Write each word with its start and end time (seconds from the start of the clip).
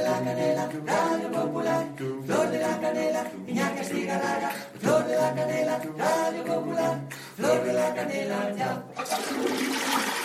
de 0.00 0.08
la 0.08 0.24
canela, 0.24 0.68
Radio 0.86 1.30
Popular, 1.30 1.86
Flor 2.26 2.50
de 2.50 2.58
la 2.58 2.80
canela, 2.80 3.24
niña 3.46 3.74
castiga 3.74 4.18
lara, 4.18 4.50
Flor 4.80 5.04
de 5.06 5.16
la 5.16 5.34
canela, 5.34 5.78
Radio 5.98 6.44
Popular, 6.44 7.00
Flor 7.36 7.64
de 7.64 7.72
la 7.72 7.94
canela, 7.94 8.54
ya. 8.56 10.19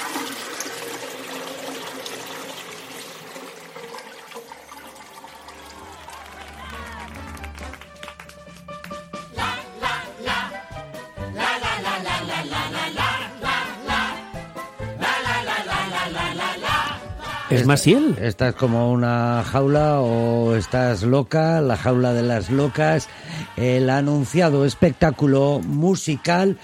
¿Es 17.56 17.66
Masiel? 17.66 18.18
¿Estás 18.20 18.54
como 18.56 18.92
una 18.92 19.42
jaula 19.46 20.02
o 20.02 20.56
estás 20.56 21.04
loca? 21.04 21.62
La 21.62 21.78
jaula 21.78 22.14
de 22.14 22.22
las 22.22 22.50
locas. 22.50 23.08
El 23.56 23.90
anunciado 23.90 24.66
espectáculo 24.66 25.62
musical 25.64 26.58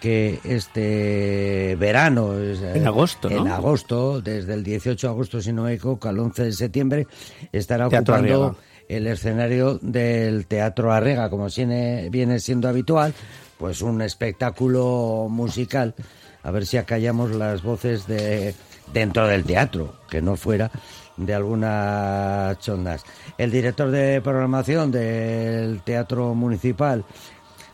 que 0.00 0.38
este 0.44 1.76
verano, 1.78 2.34
eh, 2.38 2.72
En 2.74 2.86
agosto, 2.86 3.30
¿no? 3.30 3.38
en 3.38 3.48
agosto, 3.48 4.20
desde 4.20 4.54
el 4.54 4.62
18 4.62 5.06
de 5.08 5.12
agosto, 5.12 5.42
si 5.42 5.52
no 5.52 5.64
me 5.64 5.74
equivoco, 5.74 6.08
al 6.08 6.20
11 6.20 6.44
de 6.44 6.52
septiembre, 6.52 7.06
estará 7.50 7.88
Teatro 7.88 8.14
ocupando 8.14 8.44
Arriaga. 8.44 8.56
el 8.88 9.06
escenario 9.08 9.78
del 9.82 10.46
Teatro 10.46 10.92
Arrega, 10.92 11.30
como 11.30 11.48
viene 12.10 12.38
siendo 12.38 12.68
habitual, 12.68 13.12
pues 13.58 13.82
un 13.82 14.02
espectáculo 14.02 15.26
musical. 15.28 15.94
A 16.44 16.50
ver 16.52 16.66
si 16.66 16.76
acallamos 16.76 17.32
las 17.32 17.62
voces 17.62 18.06
de 18.06 18.54
dentro 18.92 19.26
del 19.26 19.44
teatro, 19.44 19.94
que 20.08 20.22
no 20.22 20.36
fuera 20.36 20.70
de 21.16 21.34
algunas 21.34 22.58
chondas. 22.58 23.04
El 23.38 23.50
director 23.50 23.90
de 23.90 24.20
programación 24.22 24.90
del 24.90 25.82
Teatro 25.82 26.34
Municipal, 26.34 27.04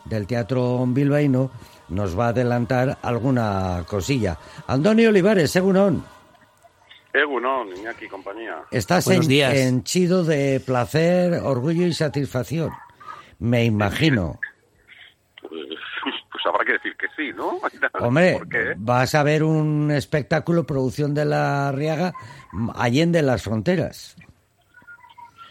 del 0.04 0.26
Teatro 0.26 0.84
Bilbaíno, 0.86 1.50
nos 1.88 2.18
va 2.18 2.26
a 2.26 2.28
adelantar 2.28 2.98
alguna 3.02 3.84
cosilla. 3.86 4.38
Antonio 4.66 5.08
Olivares, 5.08 5.50
según 5.50 6.04
Egunon, 7.12 7.76
Iñaki 7.76 8.06
compañía. 8.06 8.62
Estás 8.70 9.06
Buenos 9.06 9.24
en, 9.24 9.30
días. 9.30 9.54
henchido 9.54 10.24
de 10.24 10.60
placer, 10.64 11.40
orgullo 11.42 11.86
y 11.86 11.92
satisfacción. 11.94 12.70
Me 13.38 13.64
imagino. 13.64 14.38
Habrá 16.48 16.64
que 16.64 16.72
decir 16.72 16.96
que 16.96 17.06
sí, 17.16 17.32
¿no? 17.34 17.60
Hombre, 18.00 18.40
vas 18.76 19.14
a 19.14 19.22
ver 19.22 19.42
un 19.42 19.90
espectáculo, 19.90 20.64
producción 20.64 21.14
de 21.14 21.24
la 21.24 21.72
Riaga, 21.72 22.12
allende 22.74 23.22
las 23.22 23.42
fronteras. 23.42 24.16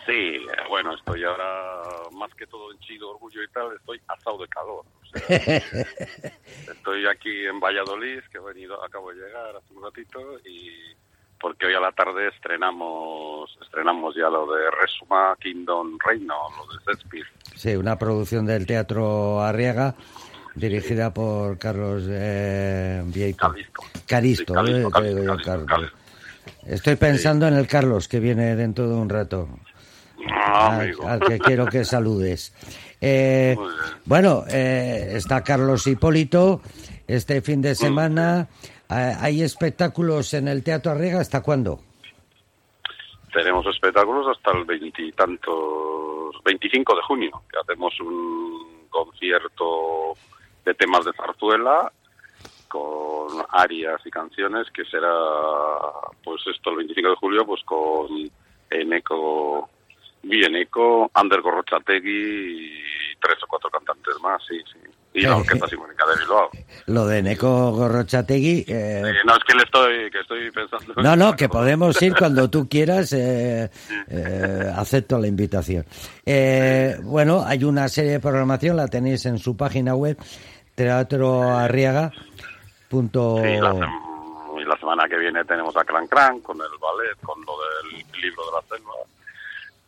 Sí, 0.06 0.14
eh, 0.14 0.48
bueno, 0.70 0.96
estoy 0.96 1.24
ahora 1.26 2.10
más 2.14 2.34
que 2.36 2.48
todo 2.48 2.72
en 2.72 2.80
chido, 2.80 3.12
orgullo 3.12 3.44
y 3.44 3.48
tal, 3.50 3.76
estoy 3.76 4.00
asado 4.08 4.38
de 4.38 4.48
calor. 4.48 4.86
o 5.04 5.06
sea, 5.06 5.38
estoy 6.72 7.06
aquí 7.08 7.46
en 7.46 7.60
Valladolid, 7.60 8.22
que 8.32 8.38
he 8.38 8.42
venido, 8.42 8.82
acabo 8.84 9.12
de 9.12 9.18
llegar 9.18 9.56
hace 9.58 9.74
un 9.74 9.84
ratito, 9.84 10.40
y 10.46 10.72
porque 11.40 11.68
hoy 11.68 11.74
a 11.74 11.80
la 11.80 11.92
tarde 11.92 12.30
estrenamos 12.30 13.58
estrenamos 13.62 14.16
ya 14.16 14.30
lo 14.30 14.52
de 14.52 14.72
Resuma 14.72 15.36
Kingdom 15.40 15.98
Reino, 16.00 16.36
lo 16.58 16.74
de 16.74 16.84
Shakespeare. 16.86 17.28
Sí, 17.56 17.76
una 17.76 17.98
producción 17.98 18.46
del 18.46 18.66
Teatro 18.66 19.42
Arriaga, 19.42 19.96
dirigida 20.58 21.14
por 21.14 21.58
Carlos 21.58 22.04
eh, 22.08 23.04
Vieito. 23.06 23.48
Calisto. 23.48 23.82
Caristo, 24.06 24.54
Sí, 24.54 24.54
Calisto, 24.54 24.90
eh, 24.90 24.92
Calisto, 24.92 25.02
te 25.02 25.08
digo 25.08 25.20
yo, 25.20 25.28
Calisto, 25.28 25.46
Carlos. 25.46 25.68
Calisto. 25.68 25.98
Estoy 26.66 26.96
pensando 26.96 27.48
en 27.48 27.54
el 27.54 27.68
Carlos, 27.68 28.08
que 28.08 28.20
viene 28.20 28.56
dentro 28.56 28.88
de 28.90 28.96
un 28.96 29.10
rato. 29.10 29.48
Ah, 30.30 30.84
al, 31.06 31.20
que 31.22 31.40
quiero 31.40 31.66
que 31.66 31.86
saludes. 31.86 32.54
Eh, 33.00 33.56
bueno, 34.06 34.44
eh, 34.50 35.12
está 35.12 35.44
Carlos 35.44 35.86
Hipólito 35.86 36.62
este 37.08 37.44
fin 37.44 37.62
de 37.62 37.76
semana. 37.76 38.48
Eh, 38.90 39.16
¿Hay 39.20 39.44
espectáculos 39.44 40.34
en 40.34 40.48
el 40.48 40.64
Teatro 40.64 40.94
Arriaga? 40.94 41.22
¿Hasta 41.22 41.44
cuándo? 41.44 41.80
Tenemos 43.32 43.68
espectáculos 43.68 44.26
hasta 44.36 44.58
el 44.58 44.66
veintitantos, 44.66 46.42
25 46.44 46.96
de 46.96 47.02
junio, 47.04 47.44
que 47.52 47.60
hacemos 47.60 47.94
un 48.00 48.88
concierto 48.90 50.16
de 50.68 50.74
temas 50.76 51.06
de 51.06 51.14
zarzuela 51.14 51.92
con 52.68 53.28
arias 53.52 54.02
y 54.06 54.10
canciones 54.12 54.68
que 54.74 54.84
será, 54.86 55.10
pues 56.24 56.42
esto 56.54 56.72
el 56.72 56.78
25 56.78 57.10
de 57.10 57.16
julio, 57.16 57.46
pues 57.46 57.64
con 57.64 58.08
Eneco, 58.70 59.70
Bieneco, 60.24 61.10
Ander 61.14 61.42
Gorrochategui 61.42 62.10
y 62.10 62.70
tres 63.22 63.38
o 63.44 63.48
cuatro 63.48 63.70
cantantes 63.70 64.14
más, 64.22 64.42
sí, 64.48 64.60
sí. 64.74 64.80
Y 65.14 65.22
la 65.22 65.38
Orquesta 65.38 65.68
Sinfónica 65.68 66.06
de 66.06 66.20
Bilbao. 66.20 66.50
Lo 66.88 67.08
de 67.08 67.24
Neco 67.24 67.72
Gorrochategui. 67.72 68.66
eh, 68.68 69.02
Eh, 69.04 69.14
no, 69.26 69.34
es 69.36 69.44
que 69.48 69.56
le 69.56 69.64
estoy, 69.64 70.12
que 70.12 70.20
estoy 70.20 70.52
pensando... 70.52 70.94
No, 71.02 71.16
no, 71.16 71.36
que 71.36 71.50
podemos 71.50 72.00
ir 72.04 72.14
cuando 72.16 72.48
tú 72.52 72.68
quieras. 72.70 73.14
eh, 73.14 73.68
eh, 74.10 74.72
acepto 74.76 75.18
la 75.18 75.26
invitación. 75.28 75.86
Eh, 76.24 76.98
bueno, 77.02 77.44
hay 77.44 77.64
una 77.64 77.88
serie 77.90 78.12
de 78.12 78.20
programación, 78.20 78.76
la 78.78 78.88
tenéis 78.90 79.26
en 79.26 79.40
su 79.40 79.58
página 79.58 79.96
web, 79.96 80.18
teatroarriaga. 80.78 82.14
Punto... 82.88 83.38
Sí, 83.42 83.58
la, 83.58 83.74
y 84.62 84.64
la 84.64 84.78
semana 84.78 85.10
que 85.10 85.18
viene 85.18 85.44
tenemos 85.44 85.76
a 85.76 85.84
Cran 85.84 86.08
Cran 86.08 86.40
con 86.42 86.58
el 86.58 86.78
ballet, 86.80 87.20
con 87.24 87.44
lo 87.44 87.54
del 87.58 88.06
libro 88.22 88.44
de 88.46 88.52
la 88.52 88.62
selva. 88.78 88.94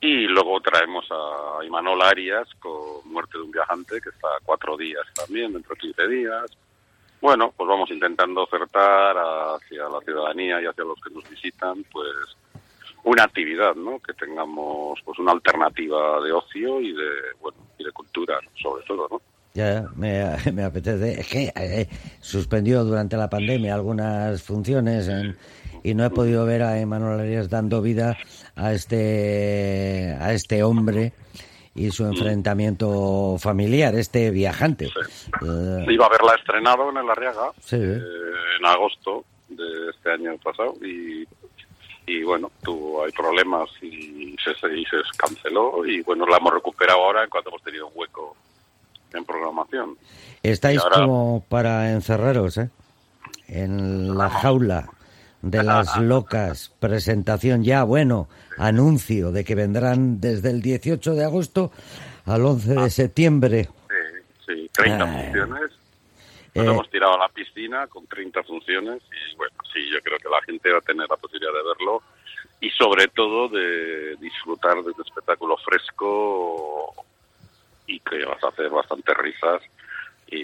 Y 0.01 0.27
luego 0.27 0.59
traemos 0.61 1.05
a 1.11 1.63
Imanol 1.63 2.01
Arias 2.01 2.47
con 2.59 2.73
Muerte 3.05 3.38
de 3.38 3.44
un 3.44 3.51
viajante, 3.51 4.01
que 4.01 4.09
está 4.09 4.29
cuatro 4.44 4.75
días 4.75 5.05
también, 5.13 5.53
dentro 5.53 5.75
de 5.75 5.81
15 5.81 6.07
días. 6.07 6.45
Bueno, 7.21 7.53
pues 7.56 7.69
vamos 7.69 7.91
intentando 7.91 8.44
ofertar 8.44 9.16
hacia 9.16 9.88
la 9.89 10.00
ciudadanía 10.00 10.59
y 10.59 10.66
hacia 10.66 10.85
los 10.85 11.00
que 11.01 11.13
nos 11.13 11.29
visitan, 11.29 11.83
pues 11.91 12.35
una 13.03 13.25
actividad, 13.25 13.75
¿no? 13.75 14.00
Que 14.00 14.13
tengamos 14.13 15.00
pues 15.06 15.19
una 15.19 15.33
alternativa 15.33 16.19
de 16.21 16.31
ocio 16.31 16.81
y 16.81 16.94
de, 16.94 17.09
bueno, 17.39 17.57
y 17.77 17.83
de 17.83 17.91
cultura, 17.91 18.39
sobre 18.59 18.83
todo, 18.85 19.07
¿no? 19.11 19.21
Ya, 19.54 19.86
me, 19.96 20.24
me 20.54 20.64
apetece. 20.64 21.20
Es 21.22 21.28
que 21.28 21.52
eh, 21.56 21.88
suspendió 22.22 22.84
durante 22.84 23.18
la 23.18 23.30
pandemia 23.30 23.74
algunas 23.76 24.42
funciones 24.44 25.08
en- 25.08 25.38
y 25.84 25.94
no 25.94 26.04
he 26.06 26.10
podido 26.10 26.46
ver 26.46 26.62
a 26.64 26.78
Emanuel 26.80 27.20
Arias 27.22 27.50
dando 27.50 27.82
vida 27.82 28.18
a 28.56 28.74
este, 28.74 30.16
a 30.20 30.34
este 30.34 30.62
hombre 30.62 31.14
y 31.74 31.92
su 31.92 32.06
enfrentamiento 32.06 33.38
familiar, 33.40 33.96
este 33.96 34.30
viajante. 34.32 34.88
Eh, 34.88 35.86
Iba 35.90 36.06
a 36.06 36.08
haberla 36.10 36.36
estrenado 36.36 36.90
en 36.90 36.98
el 36.98 37.10
Arriaga 37.10 37.52
Sí. 37.62 37.78
eh, 37.78 37.98
en 38.60 38.66
agosto 38.66 39.24
de 39.48 39.64
este 39.92 40.12
año 40.12 40.36
pasado 40.44 40.74
y, 40.86 41.26
y 42.08 42.24
bueno, 42.24 42.52
tuvo 42.62 43.06
hay 43.06 43.12
problemas 43.14 43.70
y 43.81 44.36
se, 44.44 44.52
y 44.78 44.84
se 44.86 44.98
canceló 45.18 45.86
y 45.86 46.02
bueno, 46.02 46.26
la 46.26 46.38
hemos 46.38 46.54
recuperado 46.54 47.00
ahora 47.04 47.24
en 47.24 47.30
cuanto 47.30 47.50
hemos 47.52 47.64
tenido 47.64 47.88
un 47.88 47.94
hueco 47.96 48.36
en 49.14 49.25
programación. 49.25 49.97
estáis 50.44 50.80
ahora- 50.81 50.96
como 50.97 51.44
para 51.50 51.92
encerraros, 51.92 52.58
¿eh? 52.58 52.70
En 53.47 54.18
la 54.18 54.30
jaula 54.30 54.90
de 55.42 55.64
las 55.64 55.97
locas. 56.02 56.72
Presentación 56.80 57.64
ya, 57.64 57.84
bueno, 57.84 58.28
anuncio 58.58 59.31
de 59.31 59.44
que 59.44 59.56
vendrán 59.56 60.19
desde 60.22 60.50
el 60.52 60.62
18 60.62 61.14
de 61.16 61.25
agosto 61.25 61.72
al 62.25 62.46
11 62.46 62.75
de 62.75 62.90
septiembre. 62.90 63.69
Sí, 64.46 64.53
sí 64.53 64.69
30 64.74 65.03
Ay. 65.06 65.24
funciones. 65.25 65.72
Nos 66.56 66.66
Eh, 66.66 66.69
hemos 66.69 66.90
tirado 66.90 67.14
a 67.14 67.18
la 67.19 67.30
piscina 67.30 67.88
con 67.88 68.06
30 68.08 68.44
funciones 68.44 69.02
y 69.03 69.36
bueno, 69.38 69.53
sí, 69.74 69.80
yo 69.92 70.00
creo 70.03 70.18
que 70.18 70.30
la 70.30 70.42
gente 70.42 70.72
va 70.72 70.80
a 70.80 70.81
tener 70.81 71.08
la 71.09 71.16
posibilidad 71.16 71.52
de 71.53 71.64
verlo 71.68 72.02
y 72.62 72.69
sobre 72.72 73.08
todo 73.08 73.48
de 73.50 74.16
disfrutar 74.19 74.74
de 74.83 74.92
un 74.92 75.01
espectáculo 75.06 75.56
fresco 75.57 76.94
y 77.89 78.00
que 78.01 78.24
vas 78.25 78.44
a 78.44 78.47
hacer 78.50 78.69
bastantes 78.69 79.18
risas 79.18 79.62
y, 80.27 80.38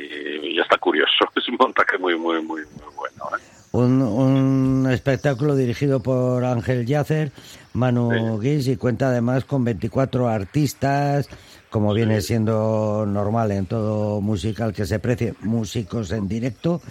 y 0.56 0.60
está 0.60 0.78
curioso. 0.78 1.12
Es 1.36 1.48
un 1.50 1.58
montaje 1.60 1.98
muy, 1.98 2.18
muy, 2.18 2.42
muy, 2.42 2.62
muy 2.62 2.96
bueno. 2.96 3.26
¿eh? 3.38 3.42
Un, 3.72 4.02
un 4.02 4.90
espectáculo 4.92 5.56
dirigido 5.56 6.02
por 6.02 6.44
Ángel 6.46 6.86
Yacer, 6.86 7.32
Manu 7.74 8.40
Guis, 8.40 8.68
y 8.68 8.78
cuenta 8.78 9.10
además 9.10 9.44
con 9.44 9.66
24 9.66 10.30
artistas, 10.30 11.30
como 11.70 11.94
viene 11.94 12.22
siendo 12.22 13.06
normal 13.06 13.52
en 13.52 13.66
todo 13.66 14.22
musical 14.22 14.74
que 14.74 14.86
se 14.86 15.00
precie, 15.00 15.34
músicos 15.42 16.12
en 16.12 16.28
directo, 16.30 16.82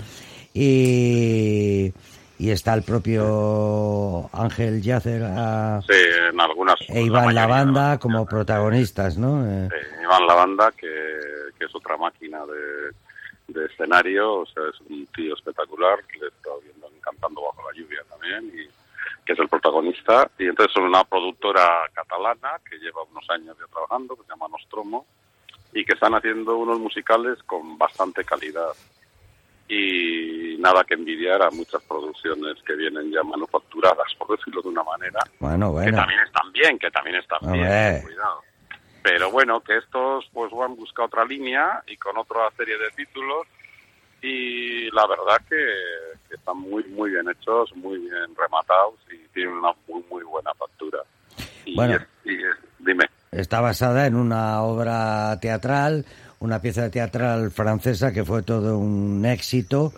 y, 0.52 1.92
y 2.38 2.50
está 2.50 2.74
el 2.74 2.82
propio 2.82 4.28
Ángel 4.32 4.82
Yacer 4.82 5.22
a- 5.24 5.80
Sí, 5.82 5.94
en 6.30 6.40
algunas. 6.40 6.76
e 6.88 7.02
Iván 7.02 7.26
mayoría, 7.26 7.46
Lavanda 7.46 7.98
como 7.98 8.26
protagonistas, 8.26 9.16
¿no? 9.16 9.44
Eh, 9.46 9.68
Sí, 9.70 10.02
Iván 10.02 10.26
Lavanda, 10.26 10.72
que, 10.72 11.20
que 11.58 11.64
es 11.64 11.74
otra 11.74 11.96
máquina 11.96 12.40
de, 12.46 12.92
de 13.60 13.66
escenario, 13.66 14.40
o 14.40 14.46
sea, 14.46 14.62
es 14.72 14.80
un 14.90 15.06
tío 15.14 15.34
espectacular, 15.34 16.04
que 16.06 16.18
le 16.18 16.26
he 16.26 16.28
estado 16.28 16.60
viendo 16.60 16.88
cantando 17.00 17.42
bajo 17.42 17.70
la 17.70 17.78
lluvia 17.78 18.00
también, 18.08 18.46
y, 18.58 18.66
que 19.24 19.32
es 19.32 19.38
el 19.38 19.48
protagonista, 19.48 20.28
y 20.38 20.46
entonces 20.46 20.72
son 20.74 20.84
una 20.84 21.04
productora 21.04 21.82
catalana 21.94 22.58
que 22.68 22.76
lleva 22.78 23.02
unos 23.10 23.28
años 23.30 23.56
ya 23.58 23.66
trabajando, 23.72 24.16
que 24.16 24.22
se 24.24 24.28
llama 24.30 24.48
Nostromo, 24.50 25.06
y 25.72 25.84
que 25.84 25.92
están 25.94 26.14
haciendo 26.14 26.56
unos 26.56 26.78
musicales 26.78 27.38
con 27.44 27.76
bastante 27.78 28.24
calidad. 28.24 28.72
Y 29.74 30.56
nada 30.58 30.84
que 30.84 30.94
envidiar 30.94 31.42
a 31.42 31.50
muchas 31.50 31.82
producciones 31.82 32.54
que 32.66 32.74
vienen 32.76 33.10
ya 33.10 33.22
manufacturadas, 33.22 34.06
por 34.18 34.36
decirlo 34.36 34.62
de 34.62 34.68
una 34.68 34.82
manera, 34.84 35.18
Bueno, 35.40 35.66
que 35.68 35.72
bueno. 35.82 35.96
también 35.98 36.20
están 36.20 36.52
bien, 36.52 36.78
que 36.78 36.90
también 36.90 37.16
están 37.16 37.38
Hombre. 37.42 37.60
bien, 37.60 38.02
cuidado. 38.02 38.40
Pero 39.02 39.30
bueno, 39.30 39.60
que 39.60 39.76
estos 39.76 40.24
pues 40.32 40.50
han 40.64 40.76
buscado 40.76 41.06
otra 41.06 41.24
línea 41.24 41.82
y 41.86 41.96
con 41.96 42.16
otra 42.16 42.50
serie 42.56 42.78
de 42.78 42.88
títulos 42.96 43.46
y 44.22 44.90
la 44.92 45.06
verdad 45.06 45.36
que, 45.48 45.56
que 46.28 46.36
están 46.36 46.56
muy 46.58 46.82
muy 46.84 47.10
bien 47.10 47.28
hechos, 47.28 47.74
muy 47.76 47.98
bien 47.98 48.34
rematados 48.36 48.94
y 49.12 49.18
tienen 49.34 49.54
una 49.54 49.72
muy 49.88 50.02
muy 50.10 50.22
buena 50.24 50.54
factura. 50.54 51.00
Y 51.66 51.74
Bueno. 51.74 51.96
es- 51.96 52.06
y 52.24 52.34
es- 52.36 52.56
dime. 52.78 53.04
Está 53.30 53.60
basada 53.60 54.06
en 54.06 54.14
una 54.14 54.62
obra 54.62 55.38
teatral, 55.40 56.06
una 56.44 56.60
pieza 56.60 56.90
teatral 56.90 57.50
francesa 57.50 58.12
que 58.12 58.22
fue 58.22 58.42
todo 58.42 58.78
un 58.78 59.24
éxito, 59.24 59.94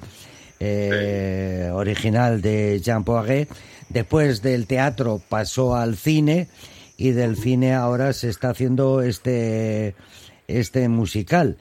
eh, 0.61 1.69
original 1.73 2.41
de 2.41 2.81
Jean 2.81 3.03
Poiret. 3.03 3.49
Después 3.89 4.43
del 4.43 4.67
teatro 4.67 5.21
pasó 5.29 5.75
al 5.75 5.97
cine 5.97 6.49
y 6.97 7.11
del 7.11 7.37
cine 7.37 7.75
ahora 7.75 8.13
se 8.13 8.29
está 8.29 8.51
haciendo 8.51 9.03
este, 9.03 9.97
este 10.47 10.89
musical. 10.89 11.57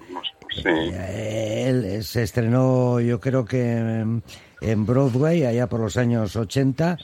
Sí. 0.53 0.63
Eh, 0.67 1.65
él 1.67 2.03
se 2.03 2.21
estrenó, 2.21 2.99
yo 2.99 3.19
creo 3.19 3.43
que 3.43 3.77
en, 3.77 4.23
en 4.61 4.85
Broadway, 4.85 5.45
allá 5.45 5.67
por 5.67 5.79
los 5.79 5.97
años 5.97 6.35
80. 6.35 6.99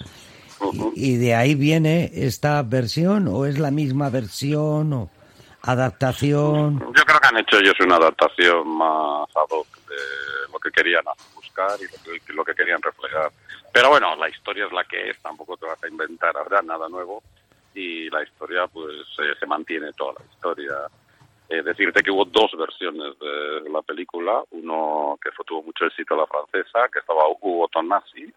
Ujú. 0.62 0.94
Y, 0.95 1.13
y 1.13 1.18
de 1.18 1.33
ahí 1.33 1.56
viene 1.56 2.12
esta 2.13 2.62
versión, 2.62 3.28
o 3.28 3.48
es 3.48 3.57
la 3.57 3.72
misma 3.72 4.10
versión, 4.10 4.94
o 4.94 5.10
adaptación. 5.63 6.79
Yo 6.79 7.03
creo 7.03 7.19
que 7.19 7.27
han 7.27 7.37
hecho 7.37 7.57
ellos 7.57 7.75
una 7.79 7.95
adaptación 7.95 8.67
más 8.67 9.29
ad 9.35 9.49
hoc 9.49 9.67
de 9.87 10.51
lo 10.51 10.59
que 10.59 10.71
querían 10.71 11.03
buscar 11.35 11.71
y 11.79 11.83
lo 11.83 12.19
que, 12.19 12.33
lo 12.33 12.43
que 12.43 12.55
querían 12.55 12.81
reflejar. 12.81 13.31
Pero 13.73 13.89
bueno, 13.89 14.15
la 14.15 14.29
historia 14.29 14.65
es 14.65 14.71
la 14.71 14.83
que 14.83 15.09
es, 15.09 15.21
tampoco 15.21 15.57
te 15.57 15.65
vas 15.65 15.81
a 15.83 15.87
inventar 15.87 16.35
ahora 16.35 16.61
nada 16.61 16.89
nuevo 16.89 17.21
y 17.73 18.09
la 18.09 18.23
historia 18.23 18.67
pues 18.67 18.95
eh, 19.19 19.33
se 19.39 19.45
mantiene 19.45 19.93
toda 19.93 20.13
la 20.19 20.25
historia. 20.25 20.75
Eh, 21.49 21.61
decirte 21.63 22.01
que 22.01 22.11
hubo 22.11 22.25
dos 22.25 22.51
versiones 22.57 23.17
de 23.19 23.69
la 23.69 23.81
película, 23.81 24.41
uno 24.51 25.17
que 25.21 25.31
fue, 25.31 25.43
tuvo 25.45 25.63
mucho 25.63 25.85
éxito 25.85 26.15
la 26.15 26.25
francesa, 26.25 26.87
que 26.91 26.99
estaba 26.99 27.27
Hugo 27.27 27.67
Tonassi, 27.67 28.33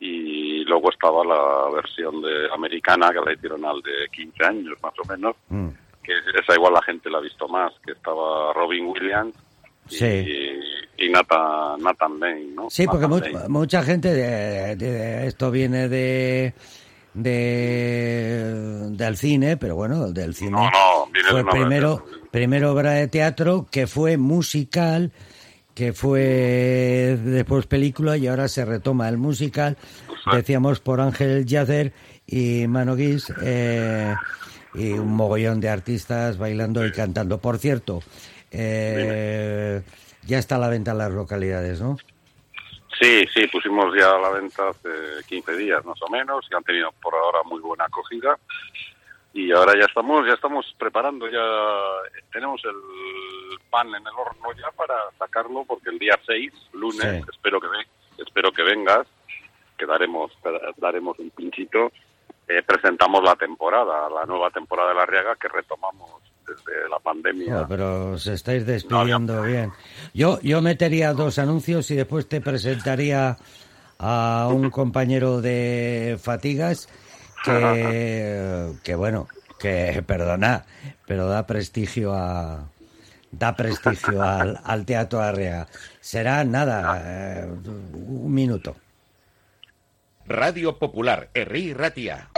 y 0.00 0.64
luego 0.64 0.90
estaba 0.90 1.24
la 1.24 1.70
versión 1.72 2.20
de 2.20 2.52
americana 2.52 3.12
que 3.12 3.20
la 3.20 3.32
hicieron 3.32 3.64
al 3.64 3.80
de 3.82 4.08
15 4.12 4.44
años 4.44 4.76
más 4.82 4.92
o 4.98 5.04
menos, 5.08 5.36
Mm, 5.48 5.68
que 6.04 6.12
esa 6.38 6.54
igual 6.54 6.74
la 6.74 6.82
gente 6.82 7.10
la 7.10 7.18
ha 7.18 7.22
visto 7.22 7.48
más, 7.48 7.72
que 7.84 7.92
estaba 7.92 8.52
Robin 8.52 8.86
Williams 8.86 9.34
y, 9.90 9.94
Sí. 9.96 10.26
y 10.98 11.08
Nathan, 11.10 11.80
Nathan 11.82 12.20
Lane, 12.20 12.46
¿no? 12.54 12.70
Sí, 12.70 12.86
porque 12.86 13.08
Nathan 13.08 13.30
mu- 13.32 13.38
Lane. 13.38 13.48
mucha 13.48 13.82
gente, 13.82 14.12
de, 14.12 14.76
de- 14.76 15.26
esto 15.26 15.50
viene 15.50 15.88
de, 15.88 16.54
de 17.54 18.90
del 18.90 19.16
cine, 19.16 19.56
pero 19.56 19.76
bueno, 19.76 20.10
del 20.12 20.34
cine 20.34 20.50
No, 20.52 20.70
no, 20.70 21.06
viene 21.12 21.26
de 21.28 21.32
fue 21.32 21.42
una 21.42 21.50
primero, 21.52 22.04
primero 22.30 22.72
obra 22.72 22.92
de 22.92 23.08
teatro, 23.08 23.66
que 23.70 23.86
fue 23.86 24.16
musical, 24.16 25.12
que 25.74 25.92
fue 25.92 27.18
después 27.22 27.66
película 27.66 28.16
y 28.16 28.26
ahora 28.26 28.48
se 28.48 28.64
retoma 28.64 29.08
el 29.08 29.18
musical, 29.18 29.76
decíamos 30.32 30.80
por 30.80 31.00
Ángel 31.00 31.44
Yacer 31.46 31.92
y 32.26 32.66
Mano 32.68 32.94
Guis, 32.96 33.32
eh, 33.42 34.14
y 34.74 34.92
un 34.92 35.14
mogollón 35.14 35.60
de 35.60 35.68
artistas 35.68 36.38
bailando 36.38 36.84
y 36.86 36.92
cantando. 36.92 37.38
Por 37.38 37.58
cierto, 37.58 38.02
eh, 38.50 39.82
ya 40.26 40.38
está 40.38 40.56
a 40.56 40.58
la 40.58 40.68
venta 40.68 40.92
en 40.92 40.98
las 40.98 41.12
localidades, 41.12 41.80
¿no? 41.80 41.96
Sí, 43.00 43.24
sí, 43.34 43.46
pusimos 43.48 43.92
ya 43.98 44.12
a 44.12 44.18
la 44.20 44.30
venta 44.30 44.68
hace 44.68 44.88
15 45.26 45.56
días 45.56 45.84
más 45.84 46.00
o 46.02 46.08
menos 46.08 46.46
y 46.50 46.54
han 46.54 46.62
tenido 46.62 46.92
por 47.02 47.14
ahora 47.14 47.42
muy 47.44 47.60
buena 47.60 47.84
acogida. 47.86 48.38
Y 49.32 49.50
ahora 49.50 49.72
ya 49.76 49.86
estamos, 49.86 50.24
ya 50.26 50.34
estamos 50.34 50.64
preparando, 50.78 51.28
ya 51.28 51.44
tenemos 52.32 52.62
el 52.64 53.58
pan 53.68 53.88
en 53.88 53.94
el 54.06 54.12
horno 54.16 54.52
ya 54.56 54.70
para 54.76 54.94
sacarlo 55.18 55.64
porque 55.66 55.90
el 55.90 55.98
día 55.98 56.16
6, 56.24 56.52
lunes, 56.72 57.24
Sí. 57.24 57.30
espero 57.32 57.60
que 57.60 57.66
espero 58.22 58.52
que 58.52 58.62
vengas, 58.62 59.08
que 59.76 59.86
daremos 59.86 60.30
daremos 60.76 61.18
un 61.18 61.30
pinchito, 61.30 61.90
eh, 62.48 62.62
presentamos 62.62 63.22
la 63.22 63.36
temporada, 63.36 64.08
la 64.10 64.24
nueva 64.26 64.50
temporada 64.50 64.90
de 64.90 64.94
la 64.94 65.06
Riaga 65.06 65.36
que 65.36 65.48
retomamos 65.48 66.10
desde 66.46 66.88
la 66.88 66.98
pandemia. 66.98 67.54
No, 67.54 67.68
pero 67.68 68.12
os 68.12 68.26
estáis 68.26 68.66
despidiendo 68.66 69.42
bien. 69.42 69.72
Yo, 70.12 70.40
yo 70.42 70.60
metería 70.60 71.12
dos 71.12 71.38
anuncios 71.38 71.90
y 71.90 71.96
después 71.96 72.28
te 72.28 72.40
presentaría 72.40 73.38
a 73.98 74.48
un 74.52 74.70
compañero 74.70 75.40
de 75.40 76.18
Fatigas 76.20 76.88
que, 77.44 78.72
que 78.84 78.94
bueno, 78.94 79.26
que 79.58 80.02
perdona, 80.06 80.66
pero 81.06 81.26
da 81.26 81.46
prestigio 81.46 82.12
a 82.12 82.68
da 83.32 83.56
prestigio 83.56 84.22
al, 84.22 84.60
al 84.62 84.84
Teatro 84.84 85.20
Arriaga. 85.20 85.66
Será 86.00 86.44
nada, 86.44 87.02
eh, 87.02 87.46
un 87.46 88.32
minuto. 88.32 88.76
Radio 90.26 90.78
Popular, 90.78 91.28
Herri 91.34 91.74
Ratia. 91.74 92.30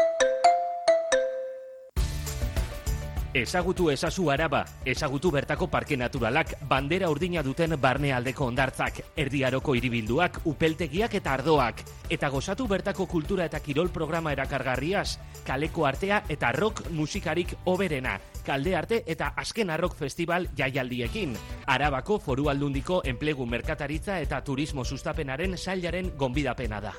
Ezagutu 3.32 3.90
ezazu 3.92 4.30
araba, 4.32 4.64
ezagutu 4.84 5.30
bertako 5.30 5.68
parke 5.70 5.94
naturalak, 5.96 6.56
bandera 6.66 7.06
urdina 7.12 7.44
duten 7.46 7.76
barnealdeko 7.78 8.48
ondartzak, 8.48 9.02
erdiaroko 9.14 9.76
hiribilduak, 9.76 10.40
upeltegiak 10.50 11.14
eta 11.14 11.34
ardoak, 11.36 11.84
eta 12.10 12.30
gozatu 12.32 12.66
bertako 12.66 13.06
kultura 13.06 13.44
eta 13.46 13.60
kirol 13.60 13.92
programa 13.94 14.32
erakargarriaz, 14.34 15.20
kaleko 15.46 15.86
artea 15.86 16.24
eta 16.28 16.50
rock 16.56 16.88
musikarik 16.90 17.54
oberena, 17.66 18.16
kalde 18.42 18.74
arte 18.74 19.04
eta 19.06 19.30
azken 19.36 19.70
arrok 19.70 19.94
festival 19.94 20.48
jaialdiekin. 20.58 21.38
Arabako 21.66 22.18
foru 22.18 22.48
aldundiko 22.50 23.02
enplegu 23.04 23.46
merkataritza 23.46 24.18
eta 24.18 24.42
turismo 24.42 24.84
sustapenaren 24.84 25.56
sailaren 25.56 26.16
gonbidapena 26.16 26.80
da. 26.80 26.96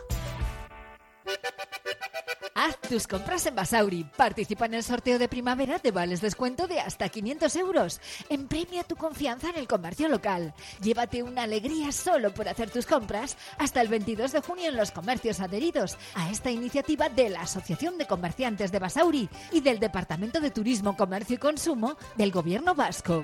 Haz 2.60 2.76
tus 2.90 3.06
compras 3.06 3.46
en 3.46 3.54
Basauri. 3.54 4.04
Participa 4.04 4.66
en 4.66 4.74
el 4.74 4.84
sorteo 4.84 5.20
de 5.20 5.28
primavera 5.28 5.78
de 5.78 5.92
vales 5.92 6.22
descuento 6.22 6.66
de 6.66 6.80
hasta 6.80 7.08
500 7.08 7.56
euros. 7.56 8.02
Empremia 8.30 8.84
tu 8.84 8.96
confianza 8.96 9.52
en 9.52 9.58
el 9.58 9.68
comercio 9.68 10.10
local. 10.10 10.56
Llévate 10.82 11.22
una 11.22 11.44
alegría 11.44 11.92
solo 11.92 12.34
por 12.34 12.50
hacer 12.50 12.72
tus 12.72 12.88
compras 12.88 13.38
hasta 13.60 13.80
el 13.80 13.90
22 13.90 14.32
de 14.32 14.42
junio 14.42 14.70
en 14.70 14.76
los 14.76 14.90
comercios 14.90 15.40
adheridos 15.40 16.00
a 16.16 16.32
esta 16.32 16.50
iniciativa 16.50 17.10
de 17.10 17.30
la 17.30 17.42
Asociación 17.42 18.00
de 18.00 18.08
Comerciantes 18.08 18.72
de 18.72 18.80
Basauri 18.80 19.30
y 19.52 19.62
del 19.62 19.78
Departamento 19.78 20.40
de 20.40 20.50
Turismo, 20.50 20.98
Comercio 20.98 21.36
y 21.36 21.40
Consumo 21.40 21.96
del 22.16 22.32
Gobierno 22.32 22.74
Vasco. 22.74 23.24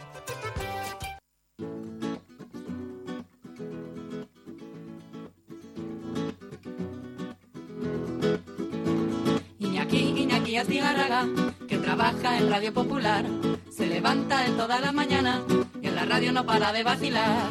Iñaki 10.54 10.78
Astigarraga, 10.78 11.26
que 11.68 11.78
trabaja 11.80 12.38
en 12.38 12.48
Radio 12.48 12.72
Popular, 12.72 13.26
se 13.72 13.88
levanta 13.88 14.46
en 14.46 14.56
toda 14.56 14.80
la 14.80 14.92
mañana 14.92 15.42
y 15.82 15.88
en 15.88 15.96
la 15.96 16.06
radio 16.06 16.32
no 16.32 16.46
para 16.46 16.72
de 16.72 16.84
vacilar. 16.84 17.50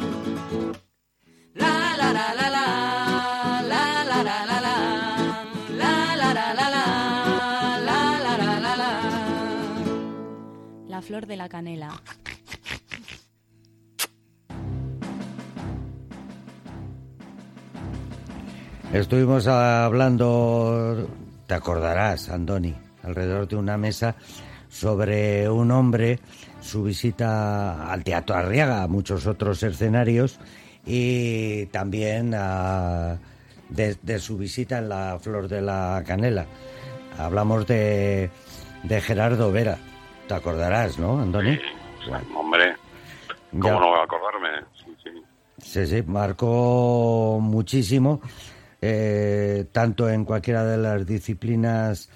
La 1.53 1.97
la 1.97 2.13
la 2.13 2.33
la 2.33 2.49
la, 2.49 3.61
la 3.67 4.03
la 4.05 4.23
la 4.23 4.45
la 4.45 4.61
la, 4.61 4.77
la 5.75 6.15
la 6.15 6.33
la 6.33 6.53
la 6.53 6.69
la, 6.69 6.85
la 7.83 7.99
la 8.23 8.37
la 8.37 8.59
la 8.61 8.75
la. 8.77 8.91
La 10.87 11.01
flor 11.01 11.25
de 11.27 11.35
la 11.35 11.49
canela. 11.49 11.89
Estuvimos 18.93 19.45
hablando, 19.47 21.09
te 21.47 21.53
acordarás, 21.53 22.29
Andoni, 22.29 22.73
alrededor 23.03 23.47
de 23.47 23.55
una 23.55 23.77
mesa 23.77 24.15
sobre 24.69 25.49
un 25.49 25.71
hombre, 25.71 26.19
su 26.61 26.83
visita 26.83 27.91
al 27.91 28.03
Teatro 28.03 28.35
Arriaga, 28.35 28.83
a 28.83 28.87
muchos 28.87 29.27
otros 29.27 29.61
escenarios 29.63 30.39
y 30.85 31.65
también 31.67 32.33
a- 32.35 33.17
de, 33.69 33.95
de 34.01 34.19
su 34.19 34.37
visita 34.37 34.77
en 34.79 34.89
la 34.89 35.17
Flor 35.19 35.47
de 35.47 35.61
la 35.61 36.03
Canela. 36.05 36.45
Hablamos 37.17 37.65
de, 37.67 38.29
de 38.83 39.01
Gerardo 39.01 39.51
Vera, 39.51 39.77
te 40.27 40.33
acordarás, 40.33 40.97
¿no, 40.99 41.19
Andoni? 41.21 41.59
Bueno, 42.09 42.39
Hombre, 42.39 42.75
¿cómo 43.51 43.63
ya- 43.63 43.79
no 43.79 43.87
voy 43.89 43.99
a 43.99 44.03
acordarme? 44.03 44.49
Sí, 44.83 44.95
sí. 45.03 45.09
Sí, 45.61 45.87
sí, 45.87 46.03
marcó 46.05 47.39
muchísimo. 47.41 48.21
eh, 48.85 49.65
tanto 49.71 50.09
en 50.09 50.25
cualquiera 50.25 50.65
de 50.65 50.77
las 50.77 51.05
disciplinas 51.05 52.09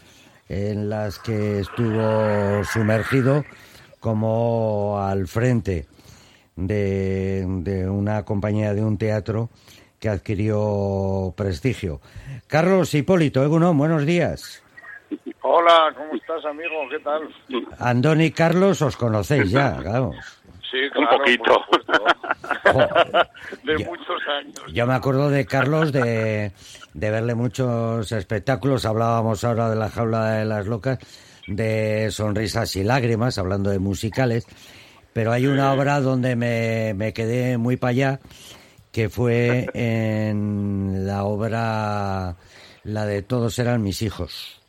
en 0.49 0.89
las 0.89 1.19
que 1.19 1.59
estuvo 1.59 2.63
sumergido 2.63 3.43
como 3.99 4.99
al 4.99 5.27
frente 5.27 5.85
de, 6.55 7.45
de 7.47 7.89
una 7.89 8.23
compañía 8.23 8.73
de 8.73 8.83
un 8.83 8.97
teatro 8.97 9.49
que 9.99 10.09
adquirió 10.09 11.33
prestigio. 11.35 12.01
Carlos 12.47 12.93
Hipólito, 12.93 13.43
Egunon, 13.43 13.77
buenos 13.77 14.05
días. 14.05 14.63
Hola, 15.41 15.93
¿cómo 15.95 16.13
estás, 16.15 16.43
amigo? 16.45 16.87
¿Qué 16.89 16.99
tal? 16.99 17.29
Andoni 17.79 18.25
y 18.25 18.31
Carlos 18.31 18.81
os 18.81 18.97
conocéis 18.97 19.49
ya, 19.49 19.79
vamos. 19.83 20.36
Sí, 20.71 20.77
Un 20.97 21.07
poquito. 21.07 21.63
De 23.63 23.79
Yo- 23.79 23.85
muchos 23.85 24.21
años. 24.39 24.73
Yo 24.73 24.85
me 24.85 24.93
acuerdo 24.93 25.29
de 25.29 25.45
Carlos 25.45 25.91
de, 25.91 26.51
de 26.93 27.11
verle 27.11 27.35
muchos 27.35 28.11
espectáculos. 28.11 28.85
Hablábamos 28.85 29.43
ahora 29.43 29.69
de 29.69 29.75
la 29.77 29.89
jaula 29.89 30.31
de 30.31 30.45
las 30.45 30.67
locas, 30.67 30.99
de 31.47 32.09
sonrisas 32.11 32.75
y 32.75 32.83
lágrimas, 32.83 33.37
hablando 33.37 33.69
de 33.69 33.79
musicales. 33.79 34.45
Pero 35.13 35.31
hay 35.31 35.47
una 35.47 35.71
obra 35.73 35.99
donde 36.01 36.35
me, 36.35 36.93
me 36.95 37.13
quedé 37.13 37.57
muy 37.57 37.77
para 37.77 37.91
allá, 37.91 38.19
que 38.91 39.09
fue 39.09 39.67
en 39.73 41.07
la 41.07 41.23
obra, 41.23 42.35
la 42.83 43.05
de 43.05 43.21
Todos 43.21 43.57
eran 43.59 43.81
mis 43.81 44.01
hijos. 44.01 44.61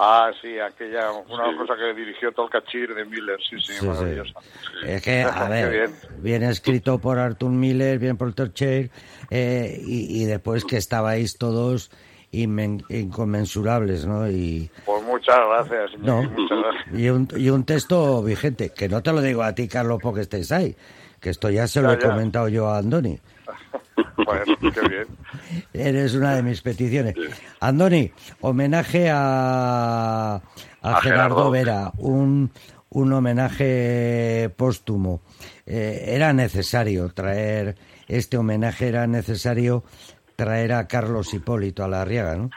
Ah, 0.00 0.30
sí, 0.40 0.58
aquella, 0.60 1.10
una 1.10 1.50
Sí. 1.50 1.56
cosa 1.56 1.74
que 1.76 1.92
dirigió 1.92 2.30
Tolkachir 2.32 2.94
de 2.94 3.04
Miller, 3.04 3.38
sí, 3.50 3.56
sí, 3.60 3.72
Sí. 3.78 4.86
Es 4.86 5.02
que, 5.02 5.22
a 5.22 5.48
ver, 5.48 5.70
bien. 5.70 5.96
bien 6.22 6.42
escrito 6.44 6.98
por 7.00 7.18
Arthur 7.18 7.50
Miller, 7.50 7.98
bien 7.98 8.16
por 8.16 8.32
Torcher, 8.32 8.90
eh, 9.30 9.76
y, 9.84 10.22
y 10.22 10.24
después 10.26 10.64
que 10.64 10.76
estabais 10.76 11.36
todos 11.36 11.90
inmen- 12.32 12.84
inconmensurables, 12.90 14.06
¿no? 14.06 14.30
Y, 14.30 14.70
Pues 14.84 15.02
muchas 15.02 15.36
gracias, 15.48 15.98
no, 15.98 16.22
Iñaki, 16.22 16.40
muchas 16.42 16.58
gracias. 16.58 16.94
y, 17.00 17.08
un, 17.08 17.28
y 17.36 17.50
un 17.50 17.64
texto 17.64 18.22
vigente, 18.22 18.70
que 18.70 18.88
no 18.88 19.02
te 19.02 19.12
lo 19.12 19.20
digo 19.20 19.42
a 19.42 19.54
ti, 19.54 19.66
Carlos, 19.66 19.98
porque 20.00 20.20
estés 20.20 20.52
ahí, 20.52 20.76
que 21.20 21.30
esto 21.30 21.50
ya 21.50 21.66
se 21.66 21.82
lo 21.82 21.92
he 21.92 21.98
ya. 22.00 22.08
comentado 22.08 22.48
yo 22.48 22.68
a 22.68 22.78
Andoni. 22.78 23.18
Bueno, 24.16 24.56
qué 24.60 24.88
bien. 24.88 25.06
Eres 25.72 26.14
una 26.14 26.34
de 26.34 26.42
mis 26.42 26.60
peticiones. 26.60 27.14
Andoni, 27.60 28.10
homenaje 28.40 29.08
a, 29.10 30.34
a, 30.34 30.42
A 30.82 31.00
Gerardo 31.00 31.00
Gerardo. 31.02 31.50
Vera, 31.50 31.92
un, 31.98 32.50
un 32.90 33.12
homenaje 33.12 34.50
póstumo. 34.56 35.20
Eh, 35.66 36.04
era 36.08 36.32
necesario 36.32 37.08
traer 37.14 37.76
este 38.08 38.36
homenaje, 38.36 38.88
era 38.88 39.06
necesario 39.06 39.84
traer 40.36 40.72
a 40.72 40.86
Carlos 40.88 41.32
Hipólito 41.32 41.84
a 41.84 41.88
la 41.88 42.02
Arriaga, 42.02 42.36
¿no? 42.36 42.50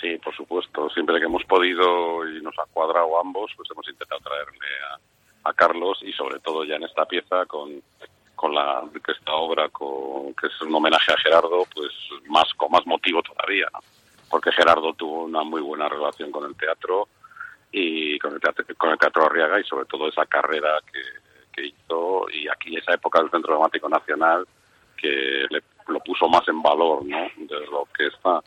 Sí, 0.00 0.18
por 0.22 0.34
supuesto. 0.34 0.90
Siempre 0.90 1.18
que 1.20 1.26
hemos 1.26 1.44
podido 1.44 2.28
y 2.28 2.42
nos 2.42 2.58
ha 2.58 2.64
cuadrado 2.72 3.20
ambos, 3.20 3.52
pues 3.56 3.70
hemos 3.70 3.88
intentado 3.88 4.20
traerle 4.20 4.66
a, 4.90 5.50
a 5.50 5.52
Carlos 5.54 5.98
y 6.02 6.12
sobre 6.12 6.40
todo 6.40 6.64
ya 6.64 6.74
en 6.76 6.82
esta 6.82 7.04
pieza 7.04 7.46
con, 7.46 7.70
con 8.42 8.56
la 8.56 8.82
que 9.04 9.12
esta 9.12 9.34
obra 9.34 9.68
con, 9.68 10.34
que 10.34 10.48
es 10.48 10.62
un 10.62 10.74
homenaje 10.74 11.12
a 11.12 11.16
Gerardo, 11.16 11.64
pues 11.72 11.92
más 12.26 12.52
con 12.54 12.72
más 12.72 12.84
motivo 12.84 13.22
todavía, 13.22 13.68
¿no? 13.72 13.78
porque 14.28 14.50
Gerardo 14.50 14.92
tuvo 14.94 15.22
una 15.22 15.44
muy 15.44 15.60
buena 15.60 15.88
relación 15.88 16.32
con 16.32 16.44
el 16.46 16.56
teatro 16.56 17.06
y 17.70 18.18
con 18.18 18.32
el 18.34 18.40
teatro, 18.40 18.64
con 18.76 18.90
el 18.90 18.98
teatro 18.98 19.26
Arriaga 19.26 19.60
y 19.60 19.64
sobre 19.64 19.84
todo 19.84 20.08
esa 20.08 20.26
carrera 20.26 20.80
que, 20.92 21.62
hizo 21.64 22.26
y 22.30 22.48
aquí 22.48 22.76
esa 22.76 22.94
época 22.94 23.20
del 23.20 23.30
Centro 23.30 23.52
Dramático 23.52 23.88
Nacional 23.88 24.44
que 24.96 25.46
le, 25.48 25.62
lo 25.86 26.00
puso 26.00 26.26
más 26.28 26.42
en 26.48 26.60
valor, 26.60 27.04
¿no? 27.04 27.18
De 27.36 27.60
lo 27.66 27.86
que 27.96 28.08
está. 28.08 28.42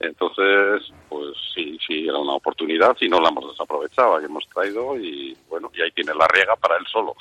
Entonces, 0.00 0.92
pues 1.08 1.30
sí, 1.54 1.78
sí, 1.86 2.06
era 2.08 2.18
una 2.18 2.34
oportunidad 2.34 2.96
y 3.00 3.08
no 3.08 3.20
la 3.20 3.28
hemos 3.30 3.50
desaprovechado, 3.50 4.18
la 4.18 4.26
hemos 4.26 4.46
traído 4.48 4.98
y 4.98 5.36
bueno, 5.48 5.70
y 5.74 5.80
ahí 5.82 5.90
tiene 5.92 6.12
la 6.14 6.26
riega 6.28 6.56
para 6.56 6.76
él 6.76 6.84
solo. 6.90 7.14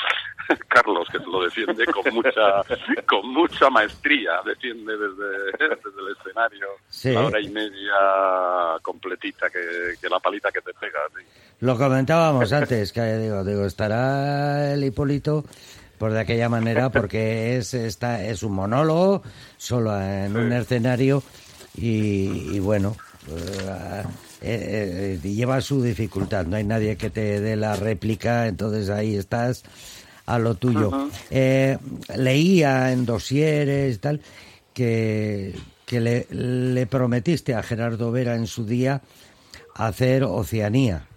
Carlos, 0.68 1.08
que 1.12 1.20
lo 1.20 1.44
defiende 1.44 1.86
con 1.86 2.14
mucha 2.14 2.64
con 3.08 3.30
mucha 3.32 3.70
maestría, 3.70 4.32
defiende 4.46 4.92
desde, 4.98 5.52
desde 5.60 6.02
el 6.02 6.18
escenario 6.18 6.68
Sí. 6.90 7.12
la 7.14 7.26
hora 7.28 7.40
y 7.40 7.50
media 7.50 7.94
completita 8.82 9.50
que, 9.50 9.94
que 10.02 10.10
la 10.10 10.20
palita 10.20 10.52
que 10.52 10.62
te 10.62 10.74
pega. 10.74 11.00
sí. 11.18 11.24
Lo 11.62 11.78
comentábamos 11.78 12.52
antes, 12.52 12.92
que 12.92 13.02
digo, 13.18 13.44
digo, 13.46 13.66
estará 13.66 14.74
el 14.74 14.84
Hipólito 14.84 15.46
por 15.98 16.12
de 16.12 16.20
aquella 16.20 16.50
manera 16.50 16.90
porque 16.90 17.56
es 17.56 17.74
está 17.74 18.26
es 18.26 18.44
un 18.44 18.54
monólogo 18.54 19.22
solo 19.58 19.98
en 20.02 20.36
un 20.36 20.52
escenario 20.52 21.24
y, 21.76 22.56
y 22.56 22.60
bueno 22.60 22.96
eh, 23.30 24.04
eh, 24.42 25.20
eh, 25.24 25.30
lleva 25.30 25.62
su 25.62 25.82
dificultad 25.82 26.46
no 26.46 26.58
hay 26.58 26.64
nadie 26.64 26.98
que 26.98 27.10
te 27.10 27.40
dé 27.40 27.56
la 27.56 27.76
réplica 27.76 28.48
entonces 28.48 28.90
ahí 28.90 29.16
estás 29.16 29.64
a 30.26 30.40
lo 30.40 30.56
tuyo. 30.56 31.10
Eh, 31.30 31.78
leía 32.16 32.92
en 32.92 33.06
dosieres 33.06 33.96
y 33.96 33.98
tal 34.00 34.22
que 34.74 35.56
que 35.86 36.00
le, 36.00 36.28
le 36.32 36.88
prometiste 36.88 37.54
a 37.54 37.62
Gerardo 37.62 38.12
Vera 38.12 38.36
en 38.36 38.48
su 38.48 38.66
día 38.66 39.02
hacer 39.76 40.24
Oceanía 40.24 41.08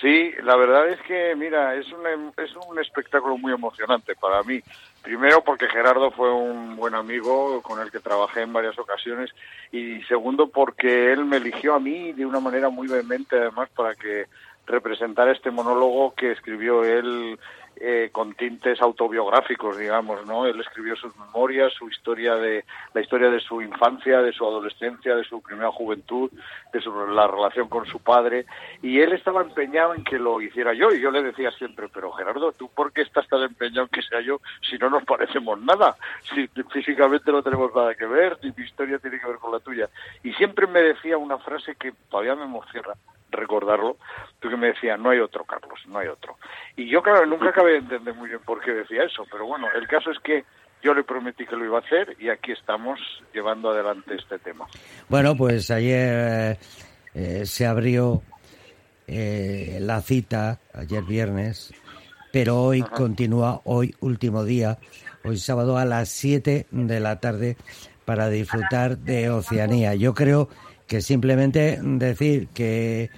Sí, 0.00 0.32
la 0.44 0.54
verdad 0.56 0.88
es 0.88 1.00
que, 1.02 1.34
mira, 1.34 1.74
es 1.74 1.90
un, 1.92 2.06
em- 2.06 2.32
es 2.36 2.54
un 2.54 2.78
espectáculo 2.78 3.36
muy 3.36 3.52
emocionante 3.52 4.14
para 4.14 4.42
mí. 4.44 4.60
Primero 5.02 5.42
porque 5.42 5.68
Gerardo 5.68 6.10
fue 6.12 6.32
un 6.32 6.76
buen 6.76 6.94
amigo 6.94 7.60
con 7.62 7.80
el 7.80 7.90
que 7.90 7.98
trabajé 8.00 8.42
en 8.42 8.52
varias 8.52 8.78
ocasiones 8.78 9.30
y 9.72 10.00
segundo 10.02 10.48
porque 10.50 11.12
él 11.12 11.24
me 11.24 11.38
eligió 11.38 11.74
a 11.74 11.80
mí 11.80 12.12
de 12.12 12.26
una 12.26 12.40
manera 12.40 12.68
muy 12.68 12.86
vehemente 12.88 13.36
además 13.36 13.70
para 13.74 13.94
que 13.94 14.26
representara 14.68 15.32
este 15.32 15.50
monólogo 15.50 16.14
que 16.14 16.32
escribió 16.32 16.84
él 16.84 17.38
eh, 17.80 18.08
con 18.10 18.34
tintes 18.34 18.82
autobiográficos, 18.82 19.78
digamos, 19.78 20.26
¿no? 20.26 20.46
Él 20.46 20.60
escribió 20.60 20.96
sus 20.96 21.16
memorias, 21.16 21.72
su 21.72 21.88
historia 21.88 22.34
de 22.34 22.64
la 22.92 23.00
historia 23.00 23.30
de 23.30 23.38
su 23.38 23.62
infancia, 23.62 24.20
de 24.20 24.32
su 24.32 24.44
adolescencia, 24.44 25.14
de 25.14 25.22
su 25.22 25.40
primera 25.40 25.70
juventud, 25.70 26.28
de 26.72 26.80
su, 26.80 26.90
la 27.06 27.28
relación 27.28 27.68
con 27.68 27.86
su 27.86 28.00
padre, 28.00 28.46
y 28.82 28.98
él 28.98 29.12
estaba 29.12 29.42
empeñado 29.42 29.94
en 29.94 30.02
que 30.02 30.18
lo 30.18 30.40
hiciera 30.40 30.74
yo, 30.74 30.90
y 30.90 31.00
yo 31.00 31.12
le 31.12 31.22
decía 31.22 31.52
siempre, 31.52 31.86
pero 31.88 32.10
Gerardo, 32.10 32.50
¿tú 32.50 32.68
por 32.68 32.92
qué 32.92 33.02
estás 33.02 33.28
tan 33.28 33.42
empeñado 33.42 33.82
en 33.82 33.90
que 33.90 34.02
sea 34.02 34.20
yo 34.22 34.40
si 34.68 34.76
no 34.76 34.90
nos 34.90 35.04
parecemos 35.04 35.60
nada? 35.60 35.94
Si 36.34 36.48
físicamente 36.72 37.30
no 37.30 37.44
tenemos 37.44 37.72
nada 37.72 37.94
que 37.94 38.06
ver, 38.06 38.38
ni 38.42 38.52
mi 38.56 38.64
historia 38.64 38.98
tiene 38.98 39.20
que 39.20 39.26
ver 39.28 39.36
con 39.36 39.52
la 39.52 39.60
tuya. 39.60 39.88
Y 40.24 40.32
siempre 40.32 40.66
me 40.66 40.82
decía 40.82 41.16
una 41.16 41.38
frase 41.38 41.76
que 41.76 41.92
todavía 42.10 42.34
me 42.34 42.44
emociona 42.44 42.94
recordarlo, 43.30 43.96
porque 44.40 44.56
me 44.56 44.68
decía, 44.68 44.96
no 44.96 45.10
hay 45.10 45.20
otro, 45.20 45.44
Carlos, 45.44 45.80
no 45.86 45.98
hay 45.98 46.08
otro. 46.08 46.36
Y 46.76 46.88
yo, 46.88 47.02
claro, 47.02 47.26
nunca 47.26 47.50
acabé 47.50 47.72
de 47.72 47.78
entender 47.78 48.14
muy 48.14 48.28
bien 48.28 48.40
por 48.44 48.60
qué 48.60 48.72
decía 48.72 49.04
eso, 49.04 49.24
pero 49.30 49.46
bueno, 49.46 49.66
el 49.74 49.86
caso 49.86 50.10
es 50.10 50.18
que 50.20 50.44
yo 50.82 50.94
le 50.94 51.02
prometí 51.02 51.44
que 51.46 51.56
lo 51.56 51.64
iba 51.64 51.78
a 51.78 51.80
hacer 51.80 52.16
y 52.18 52.30
aquí 52.30 52.52
estamos 52.52 53.00
llevando 53.32 53.70
adelante 53.70 54.14
este 54.14 54.38
tema. 54.38 54.66
Bueno, 55.08 55.36
pues 55.36 55.70
ayer 55.70 56.58
eh, 57.14 57.46
se 57.46 57.66
abrió 57.66 58.22
eh, 59.06 59.78
la 59.80 60.00
cita, 60.00 60.60
ayer 60.72 61.02
viernes, 61.02 61.74
pero 62.32 62.62
hoy 62.62 62.82
continúa, 62.82 63.60
hoy 63.64 63.94
último 64.00 64.44
día, 64.44 64.78
hoy 65.24 65.38
sábado 65.38 65.78
a 65.78 65.84
las 65.84 66.10
7 66.10 66.66
de 66.70 67.00
la 67.00 67.18
tarde 67.18 67.56
para 68.04 68.28
disfrutar 68.28 68.98
de 68.98 69.30
Oceanía. 69.30 69.94
Yo 69.94 70.14
creo 70.14 70.48
que 70.88 71.00
simplemente 71.00 71.78
decir 71.82 72.48
que 72.48 73.10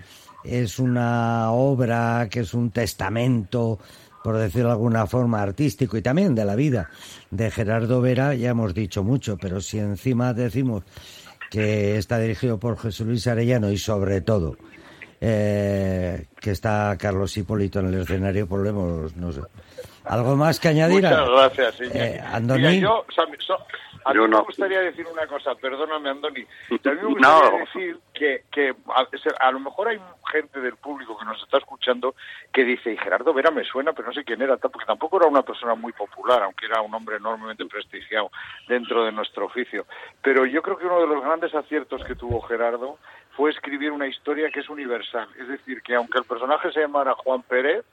es 0.45 0.79
una 0.79 1.53
obra, 1.53 2.29
que 2.31 2.41
es 2.41 2.53
un 2.53 2.71
testamento, 2.71 3.79
por 4.25 4.37
decirlo 4.37 4.69
de 4.69 4.73
alguna 4.73 5.07
forma, 5.07 5.41
artístico 5.41 5.97
y 5.97 6.03
también 6.03 6.35
de 6.35 6.45
la 6.45 6.57
vida 6.57 6.91
de 7.31 7.51
Gerardo 7.51 8.01
Vera, 8.01 8.35
ya 8.35 8.51
hemos 8.51 8.75
dicho 8.75 9.03
mucho, 9.05 9.39
pero 9.39 9.61
si 9.61 9.79
encima 9.79 10.35
decimos 10.35 10.83
que 11.51 11.97
está 11.97 12.19
dirigido 12.19 12.59
por 12.59 12.79
Jesús 12.79 13.07
Luis 13.07 13.27
Arellano 13.27 13.71
y 13.71 13.79
sobre 13.79 14.21
todo 14.21 14.57
eh, 15.21 16.27
que 16.41 16.51
está 16.53 16.97
Carlos 16.99 17.37
Hipólito 17.37 17.81
en 17.81 17.87
el 17.89 18.01
escenario, 18.03 18.47
pues 18.47 18.63
lo 18.63 18.69
hemos, 18.71 19.17
no 19.17 19.33
sé. 19.33 19.41
¿Algo 20.05 20.35
más 20.35 20.59
que 20.59 20.69
añadir? 20.69 21.03
Muchas 21.03 21.29
gracias. 21.29 21.81
Eh. 21.95 22.21
Mira, 22.41 22.73
yo, 22.75 23.05
so- 23.15 23.59
a 24.05 24.13
mí 24.15 24.19
me 24.29 24.41
gustaría 24.41 24.81
decir 24.81 25.07
una 25.07 25.27
cosa, 25.27 25.55
perdóname, 25.55 26.11
Andoni. 26.11 26.41
A 26.71 26.91
mí 26.91 26.97
me 26.97 27.03
gustaría 27.05 27.51
No. 27.51 27.59
decir 27.59 27.99
que, 28.15 28.45
que 28.51 28.75
a, 28.89 29.07
a 29.47 29.51
lo 29.53 29.61
mejor 29.61 29.89
hay 29.89 30.01
gente 30.33 30.61
del 30.61 30.77
público 30.77 31.19
que 31.19 31.25
nos 31.25 31.43
está 31.43 31.59
escuchando 31.59 32.15
que 32.53 32.65
dice, 32.65 32.93
y 32.93 32.97
Gerardo 32.97 33.33
Vera 33.33 33.51
me 33.51 33.65
suena, 33.65 33.93
pero 33.93 34.09
no 34.09 34.15
sé 34.15 34.25
quién 34.25 34.43
era, 34.43 34.57
tal", 34.57 34.71
porque 34.71 34.87
tampoco 34.87 35.17
era 35.19 35.27
una 35.29 35.43
persona 35.43 35.75
muy 35.75 35.93
popular, 35.93 36.43
aunque 36.43 36.67
era 36.67 36.81
un 36.81 36.95
hombre 36.95 37.17
enormemente 37.17 37.65
prestigiado 37.67 38.31
dentro 38.69 39.05
de 39.05 39.13
nuestro 39.13 39.47
oficio. 39.47 39.87
Pero 40.23 40.47
yo 40.47 40.63
creo 40.63 40.77
que 40.77 40.87
uno 40.87 41.01
de 41.01 41.07
los 41.07 41.23
grandes 41.23 41.55
aciertos 41.55 42.03
que 42.05 42.15
tuvo 42.15 42.41
Gerardo 42.43 42.99
fue 43.37 43.51
escribir 43.51 43.91
una 43.93 44.07
historia 44.07 44.51
que 44.51 44.61
es 44.61 44.69
universal. 44.69 45.29
Es 45.39 45.49
decir, 45.49 45.83
que 45.83 45.95
aunque 45.95 46.19
el 46.19 46.25
personaje 46.25 46.73
se 46.73 46.81
llamara 46.81 47.15
Juan 47.15 47.43
Pérez, 47.43 47.85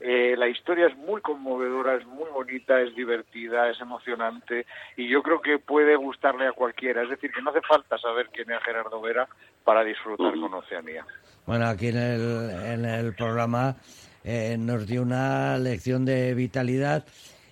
Eh, 0.00 0.34
la 0.38 0.46
historia 0.48 0.86
es 0.86 0.96
muy 0.96 1.20
conmovedora, 1.20 1.96
es 1.96 2.06
muy 2.06 2.28
bonita, 2.32 2.80
es 2.80 2.94
divertida, 2.94 3.68
es 3.68 3.80
emocionante 3.80 4.64
y 4.96 5.08
yo 5.08 5.22
creo 5.22 5.40
que 5.40 5.58
puede 5.58 5.96
gustarle 5.96 6.46
a 6.46 6.52
cualquiera. 6.52 7.02
Es 7.02 7.10
decir, 7.10 7.32
que 7.32 7.42
no 7.42 7.50
hace 7.50 7.62
falta 7.62 7.98
saber 7.98 8.28
quién 8.32 8.50
es 8.50 8.62
Gerardo 8.62 9.00
Vera 9.00 9.28
para 9.64 9.82
disfrutar 9.82 10.32
con 10.38 10.54
Oceanía. 10.54 11.04
Bueno, 11.46 11.66
aquí 11.66 11.88
en 11.88 11.96
el, 11.96 12.50
en 12.50 12.84
el 12.84 13.14
programa 13.14 13.74
eh, 14.22 14.56
nos 14.58 14.86
dio 14.86 15.02
una 15.02 15.58
lección 15.58 16.04
de 16.04 16.34
vitalidad. 16.34 17.04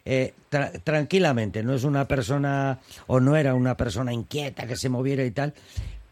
eh, 0.04 0.32
tra- 0.48 0.70
tranquilamente, 0.84 1.64
no 1.64 1.74
es 1.74 1.82
una 1.82 2.06
persona 2.06 2.78
o 3.08 3.18
no 3.18 3.34
era 3.34 3.54
una 3.54 3.76
persona 3.76 4.12
inquieta 4.12 4.66
que 4.68 4.76
se 4.76 4.88
moviera 4.88 5.24
y 5.24 5.32
tal, 5.32 5.52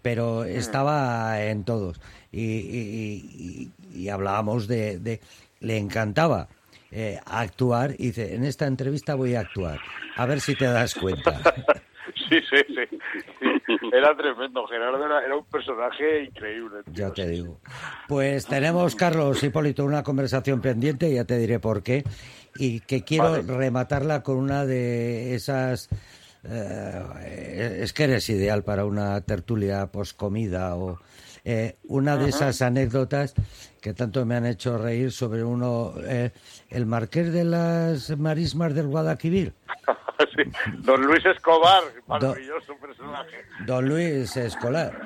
pero 0.03 0.43
estaba 0.45 1.41
en 1.45 1.63
todos. 1.65 2.01
Y, 2.33 2.43
y- 2.43 3.71
y- 3.95 4.01
y 4.03 4.09
hablábamos 4.09 4.67
de, 4.67 4.99
de- 4.99 5.21
le 5.65 5.79
encantaba 5.79 6.49
eh, 6.91 7.19
actuar 7.27 7.93
y 7.99 8.07
dice, 8.07 8.35
en 8.35 8.45
esta 8.45 8.67
entrevista 8.67 9.15
voy 9.17 9.35
a 9.35 9.41
actuar, 9.41 9.81
a 10.17 10.27
ver 10.27 10.41
si 10.41 10.55
te 10.55 10.67
das 10.67 10.95
cuenta. 10.95 11.41
Sí, 12.29 12.37
sí, 12.51 12.57
sí. 12.69 12.87
sí. 12.91 12.99
Era 13.93 14.17
tremendo. 14.17 14.67
Gerardo 14.67 15.05
era, 15.05 15.25
era 15.25 15.37
un 15.37 15.45
personaje 15.47 16.25
increíble. 16.25 16.83
tío. 16.85 16.95
Ya 16.95 17.11
te 17.13 17.27
digo. 17.29 17.61
Pues 18.09 18.47
tenemos, 18.47 18.95
Carlos 18.95 19.43
Hipólito, 19.43 19.85
una 19.85 20.03
conversación 20.03 20.61
pendiente, 20.61 21.13
ya 21.13 21.25
te 21.25 21.39
diré 21.39 21.59
por 21.59 21.83
qué, 21.83 22.05
y 22.57 22.81
que 22.81 23.03
quiero 23.03 23.33
Vale. 23.33 23.43
rematarla 23.43 24.23
con 24.23 24.37
una 24.37 24.65
de 24.67 25.35
esas... 25.35 25.89
eh, 26.45 27.79
es 27.83 27.93
que 27.93 28.05
eres 28.05 28.29
ideal 28.31 28.63
para 28.65 28.85
una 28.85 29.21
tertulia 29.23 29.87
poscomida 29.87 30.77
o 30.77 30.99
eh, 31.45 31.77
una 31.85 32.17
de 32.17 32.31
esas 32.31 32.63
anécdotas 32.63 33.35
que 33.81 33.93
tanto 33.93 34.25
me 34.25 34.35
han 34.35 34.47
hecho 34.47 34.79
reír 34.79 35.13
sobre 35.13 35.45
uno, 35.45 35.93
eh, 36.03 36.31
el 36.71 36.87
marqués 36.87 37.33
de 37.33 37.45
las 37.45 38.17
marismas 38.17 38.75
del 38.75 38.89
Guadalquivir. 38.89 39.53
Sí. 40.37 40.43
Don 40.79 41.03
Luis 41.03 41.27
Escobar, 41.27 41.83
maravilloso 42.07 42.77
personaje. 42.77 43.37
Don 43.67 43.89
Luis 43.89 44.37
Escolar. 44.37 44.97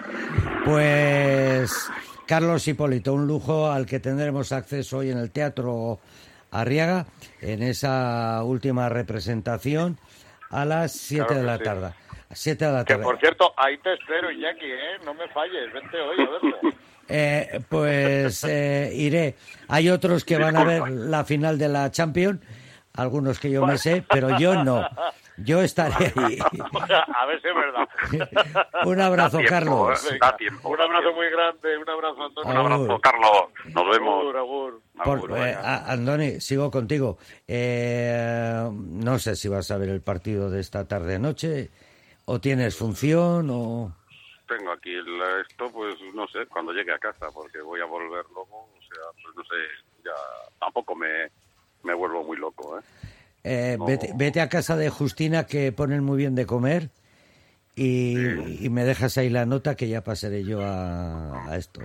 Pues 0.67 1.91
Carlos 2.27 2.69
Hipólito, 2.69 3.15
un 3.15 3.27
lujo 3.27 3.71
al 3.71 3.87
que 3.87 4.01
tendremos 4.01 4.53
acceso 4.53 4.99
hoy 4.99 5.11
en 5.11 5.17
el 5.17 5.31
Teatro 5.31 5.99
Arriaga, 6.51 7.07
en 7.41 7.63
esa 7.63 8.43
última 8.45 8.91
representación 8.91 9.99
a 10.51 10.67
las 10.67 10.93
7 10.93 11.25
Claro 11.25 11.41
de 11.41 11.47
la 11.47 11.57
sí. 11.57 11.65
tarde. 11.65 11.95
7 12.33 12.65
de 12.67 12.73
la 12.73 12.85
Que 12.85 12.95
tarde. 12.95 13.05
por 13.05 13.19
cierto, 13.19 13.53
ahí 13.57 13.79
te 13.79 13.95
espero, 13.95 14.31
Iñaki, 14.31 14.67
¿eh? 14.67 14.99
No 15.05 15.15
me 15.15 15.29
falles, 15.29 15.73
vente 15.73 16.01
hoy 16.01 16.17
a 16.21 16.31
verlo. 16.31 16.57
Eh, 17.11 17.61
pues 17.71 18.45
eh, 18.45 18.91
iré. 18.95 19.35
Hay 19.69 19.89
otros 19.89 20.27
que 20.27 20.37
van 20.37 20.57
a 20.59 20.65
ver 20.65 20.91
la 20.91 21.25
final 21.25 21.57
de 21.57 21.71
la 21.71 21.91
Champions, 21.91 22.39
algunos 22.93 23.41
que 23.41 23.51
yo 23.51 23.65
me 23.65 23.79
sé, 23.79 24.05
pero 24.11 24.39
yo 24.39 24.63
no. 24.63 24.87
Yo 25.39 25.63
estaré 25.63 26.13
ahí. 26.17 26.37
a 27.15 27.25
ver 27.25 27.41
si 27.41 27.49
es 27.49 27.55
verdad. 27.55 28.67
Un 28.85 29.01
abrazo, 29.01 29.39
Da 29.39 29.43
tiempo, 29.45 29.49
Carlos. 29.55 30.13
¿eh? 30.13 30.19
Da 30.21 30.37
tiempo. 30.37 30.69
Un 30.69 30.81
abrazo 30.83 31.13
muy 31.15 31.31
grande, 31.31 31.79
un 31.79 31.89
abrazo, 31.89 32.25
Antonio. 32.25 32.51
Un 32.51 32.57
abrazo, 32.59 33.01
Carlos. 33.01 33.43
Nos 33.75 33.89
vemos. 33.91 34.21
Agur, 34.21 34.37
agur. 34.37 34.81
Por- 35.03 35.19
Agur, 35.19 35.39
eh, 35.39 35.57
Andoni, 35.87 36.41
sigo 36.43 36.71
contigo. 36.71 37.17
Eh, 37.47 38.69
no 38.71 39.19
sé 39.19 39.35
si 39.35 39.49
vas 39.49 39.71
a 39.71 39.79
ver 39.79 39.89
el 39.89 40.03
partido 40.03 40.51
de 40.51 40.61
esta 40.61 40.87
tarde-noche, 40.87 41.71
o 42.31 42.39
tienes 42.39 42.77
función, 42.77 43.49
o... 43.51 43.91
Tengo 44.47 44.73
aquí 44.73 44.91
el, 44.93 45.07
esto, 45.49 45.71
pues 45.73 45.95
no 46.15 46.27
sé, 46.29 46.47
cuando 46.47 46.73
llegue 46.73 46.93
a 46.93 46.99
casa, 46.99 47.27
porque 47.33 47.61
voy 47.63 47.81
a 47.81 47.87
volver 47.87 48.25
luego, 48.35 48.69
o 48.69 48.81
sea, 48.83 49.03
pues 49.23 49.35
no 49.35 49.43
sé, 49.45 49.57
ya 50.05 50.13
tampoco 50.61 50.95
me, 50.95 51.09
me 51.85 51.95
vuelvo 51.95 52.23
muy 52.25 52.37
loco, 52.37 52.79
¿eh? 52.79 52.83
Eh, 53.45 53.77
No. 53.79 53.87
vete, 53.87 54.13
vete 54.15 54.43
a 54.43 54.49
casa 54.51 54.77
de 54.77 54.91
Justina, 54.91 55.47
que 55.47 55.73
ponen 55.73 56.05
muy 56.05 56.19
bien 56.19 56.35
de 56.35 56.45
comer, 56.45 56.91
y, 57.75 58.65
y 58.65 58.69
me 58.69 58.85
dejas 58.85 59.17
ahí 59.17 59.31
la 59.31 59.47
nota 59.47 59.75
que 59.75 59.89
ya 59.89 60.05
pasaré 60.05 60.45
yo 60.45 60.61
a, 60.63 61.51
a 61.51 61.57
esto. 61.57 61.81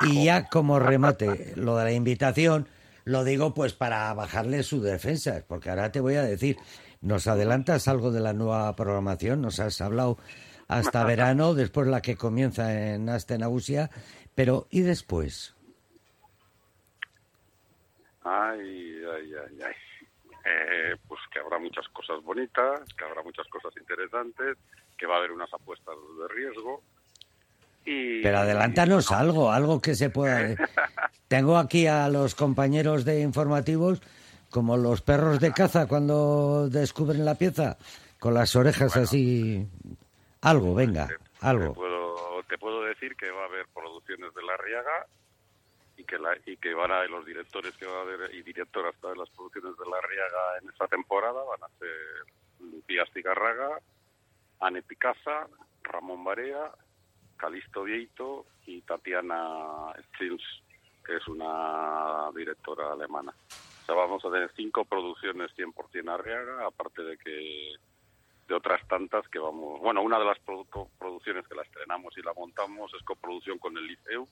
Y 0.00 0.24
ya 0.24 0.48
como 0.48 0.78
remate, 0.78 1.52
lo 1.56 1.76
de 1.76 1.84
la 1.84 1.92
invitación, 1.92 2.66
lo 3.04 3.24
digo 3.24 3.52
pues 3.52 3.74
para 3.74 4.12
bajarle 4.14 4.62
su 4.62 4.80
defensa, 4.80 5.44
porque 5.46 5.68
ahora 5.68 5.92
te 5.92 6.00
voy 6.00 6.14
a 6.14 6.22
decir, 6.22 6.56
¿nos 7.04 7.26
adelantas 7.26 7.86
algo 7.86 8.10
de 8.10 8.20
la 8.20 8.32
nueva 8.32 8.74
programación? 8.74 9.42
Nos 9.42 9.60
has 9.60 9.80
hablado 9.80 10.18
hasta 10.66 11.04
verano, 11.04 11.54
después 11.54 11.86
la 11.86 12.00
que 12.00 12.16
comienza 12.16 12.94
en 12.94 13.08
Astenagusia, 13.08 13.90
pero 14.34 14.66
¿y 14.70 14.80
después? 14.80 15.54
Ay, 18.24 18.96
ay, 19.14 19.32
ay, 19.34 19.58
ay. 19.66 19.74
Eh, 20.46 20.96
pues 21.06 21.20
que 21.32 21.38
habrá 21.38 21.58
muchas 21.58 21.86
cosas 21.88 22.22
bonitas, 22.22 22.80
que 22.98 23.04
habrá 23.04 23.22
muchas 23.22 23.46
cosas 23.48 23.72
interesantes, 23.78 24.56
que 24.98 25.06
va 25.06 25.14
a 25.14 25.18
haber 25.18 25.32
unas 25.32 25.52
apuestas 25.52 25.94
de 26.18 26.34
riesgo. 26.34 26.82
Y, 27.84 28.22
Pero 28.22 28.38
adelántanos 28.38 29.10
algo, 29.12 29.52
algo 29.52 29.80
que 29.80 29.94
se 29.94 30.10
pueda... 30.10 30.54
Tengo 31.28 31.56
aquí 31.56 31.86
a 31.86 32.08
los 32.08 32.34
compañeros 32.34 33.04
de 33.04 33.20
informativos 33.20 34.02
como 34.54 34.76
los 34.76 35.02
perros 35.02 35.40
de 35.40 35.52
caza 35.52 35.88
cuando 35.88 36.68
descubren 36.70 37.24
la 37.24 37.34
pieza, 37.34 37.76
con 38.20 38.34
las 38.34 38.54
orejas 38.54 38.96
así... 38.96 39.66
Algo, 40.42 40.76
venga, 40.76 41.08
Te 41.08 41.16
algo. 41.40 41.74
puedo, 41.74 42.42
te 42.48 42.56
puedo 42.56 42.84
decir 42.84 43.16
que 43.16 43.32
va 43.32 43.42
a 43.42 43.46
haber 43.46 43.66
producciones 43.74 44.32
de 44.32 44.42
La 44.44 44.56
Riaga 44.58 45.06
y 45.96 46.04
que, 46.04 46.18
la, 46.18 46.36
y 46.46 46.56
que 46.58 46.72
van 46.72 46.92
a 46.92 47.02
los 47.06 47.26
directores 47.26 47.74
que 47.76 47.86
va 47.86 47.98
a 47.98 48.02
haber 48.02 48.32
y 48.32 48.42
directoras 48.42 48.94
de 49.02 49.16
las 49.16 49.28
producciones 49.30 49.76
de 49.76 49.90
La 49.90 50.00
Riaga 50.00 50.58
en 50.62 50.68
esta 50.68 50.86
temporada 50.86 51.42
van 51.42 51.64
a 51.64 51.78
ser 51.80 52.82
Pías 52.86 53.10
Tigarraga, 53.12 53.80
Anne 54.60 54.82
Picasa, 54.82 55.48
Ramón 55.82 56.22
Barea, 56.22 56.70
Calisto 57.38 57.82
Vieito 57.82 58.46
y 58.66 58.82
Tatiana 58.82 59.94
Stils, 60.14 60.44
que 61.04 61.16
es 61.16 61.26
una 61.26 62.30
directora 62.36 62.92
alemana. 62.92 63.34
O 63.84 63.86
sea, 63.86 63.94
vamos 63.96 64.24
a 64.24 64.30
tener 64.30 64.50
cinco 64.56 64.84
producciones 64.86 65.50
100% 65.56 66.08
Arriaga, 66.10 66.66
aparte 66.66 67.02
de 67.02 67.18
que 67.18 67.74
de 68.48 68.54
otras 68.54 68.86
tantas 68.88 69.28
que 69.28 69.38
vamos... 69.38 69.78
Bueno, 69.80 70.00
una 70.02 70.18
de 70.18 70.24
las 70.24 70.38
produ- 70.44 70.88
producciones 70.98 71.46
que 71.46 71.54
la 71.54 71.62
estrenamos 71.62 72.16
y 72.16 72.22
la 72.22 72.32
montamos 72.34 72.92
es 72.94 73.02
coproducción 73.02 73.58
con 73.58 73.76
el 73.76 73.86
Liceu 73.86 74.26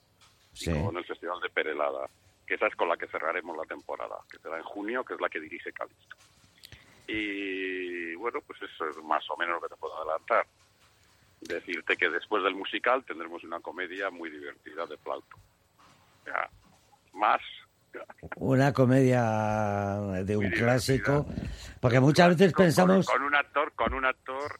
Sí. 0.54 0.70
y 0.70 0.84
con 0.84 0.96
el 0.98 1.04
Festival 1.06 1.40
de 1.40 1.48
Perelada, 1.50 2.08
que 2.46 2.54
esa 2.54 2.66
es 2.66 2.76
con 2.76 2.88
la 2.88 2.96
que 2.98 3.06
cerraremos 3.08 3.56
la 3.56 3.64
temporada, 3.64 4.16
que 4.30 4.38
será 4.38 4.58
en 4.58 4.64
junio, 4.64 5.02
que 5.04 5.14
es 5.14 5.20
la 5.20 5.28
que 5.30 5.40
dirige 5.40 5.72
Calisto. 5.72 6.16
Y 7.08 8.14
bueno, 8.16 8.40
pues 8.46 8.60
eso 8.62 8.88
es 8.88 8.96
más 8.98 9.24
o 9.30 9.36
menos 9.36 9.56
lo 9.56 9.62
que 9.68 9.74
te 9.74 9.80
puedo 9.80 9.96
adelantar. 9.98 10.46
Decirte 11.40 11.96
que 11.96 12.08
después 12.08 12.42
del 12.42 12.54
musical 12.54 13.04
tendremos 13.04 13.42
una 13.44 13.60
comedia 13.60 14.10
muy 14.10 14.30
divertida 14.30 14.86
de 14.86 14.96
flauto. 14.98 15.36
Ya, 16.26 16.48
más 17.14 17.40
Una 18.36 18.72
comedia 18.72 20.22
de 20.24 20.36
un 20.36 20.50
clásico, 20.50 21.26
porque 21.80 22.00
muchas 22.00 22.30
veces 22.30 22.52
con, 22.52 22.64
pensamos... 22.66 23.06
con, 23.06 23.16
con 23.18 23.26
un 23.26 23.34
actor 23.34 23.72
con 23.74 23.94
un 23.94 24.04
actor 24.04 24.58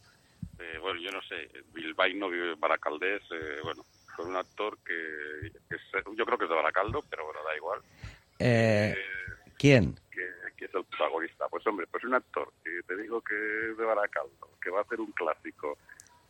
eh, 0.59 0.79
bueno 0.81 1.01
yo 1.01 1.11
no 1.11 1.21
sé 1.23 1.49
Bilbaíno 1.73 2.29
Baracaldés 2.59 3.23
eh, 3.31 3.59
bueno 3.63 3.85
con 4.17 4.29
un 4.29 4.37
actor 4.37 4.79
que, 4.85 5.51
que 5.69 5.77
es- 5.77 6.05
yo 6.17 6.25
creo 6.27 6.37
que 6.39 6.45
es 6.45 6.51
de 6.51 6.57
Baracaldo 6.57 7.03
pero 7.09 7.25
bueno 7.25 7.41
da 7.45 7.57
igual. 7.57 7.81
Eh, 8.39 8.95
eh, 8.97 9.53
¿Quién? 9.59 9.95
que, 10.11 10.27
que 10.57 10.65
es 10.67 10.75
el 10.75 10.85
protagonista. 10.85 11.49
Pues 11.49 11.67
hombre 11.67 11.87
pues 11.91 12.05
un 12.05 12.15
actor 12.15 12.53
que 12.65 12.81
te 12.87 12.97
digo 12.97 13.21
que 13.23 13.35
es 13.71 13.77
de 13.77 13.85
Baracaldo 13.85 14.51
que 14.61 14.71
va 14.71 14.81
a 14.81 14.83
hacer 14.83 15.01
un 15.01 15.13
clásico 15.13 15.79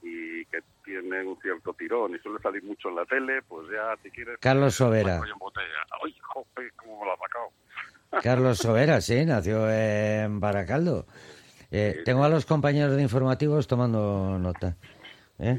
y 0.02 0.44
que 0.46 0.58
tiene 0.84 1.22
un 1.24 1.38
cierto 1.40 1.72
tirón 1.74 2.14
y 2.14 2.18
suele 2.18 2.40
salir 2.42 2.62
mucho 2.64 2.88
en 2.88 2.96
la 2.96 3.04
tele 3.06 3.40
pues 3.42 3.68
ya 3.70 3.96
si 4.02 4.10
quieres 4.10 4.38
Carlos 4.40 4.74
Sobera. 4.74 5.18
pues, 5.18 5.30
en 5.30 5.38
botella. 5.38 5.66
ay 6.04 6.16
cómo 6.76 7.04
ha 7.12 7.16
sacado 7.16 7.48
Carlos 8.22 8.58
Sobera, 8.58 9.00
sí, 9.00 9.24
nació 9.24 9.70
en 9.70 10.38
Baracaldo. 10.38 11.06
Eh, 11.70 12.02
tengo 12.04 12.22
a 12.24 12.28
los 12.28 12.44
compañeros 12.44 12.94
de 12.96 13.02
informativos 13.02 13.66
tomando 13.66 14.38
nota. 14.38 14.76
¿eh? 15.38 15.58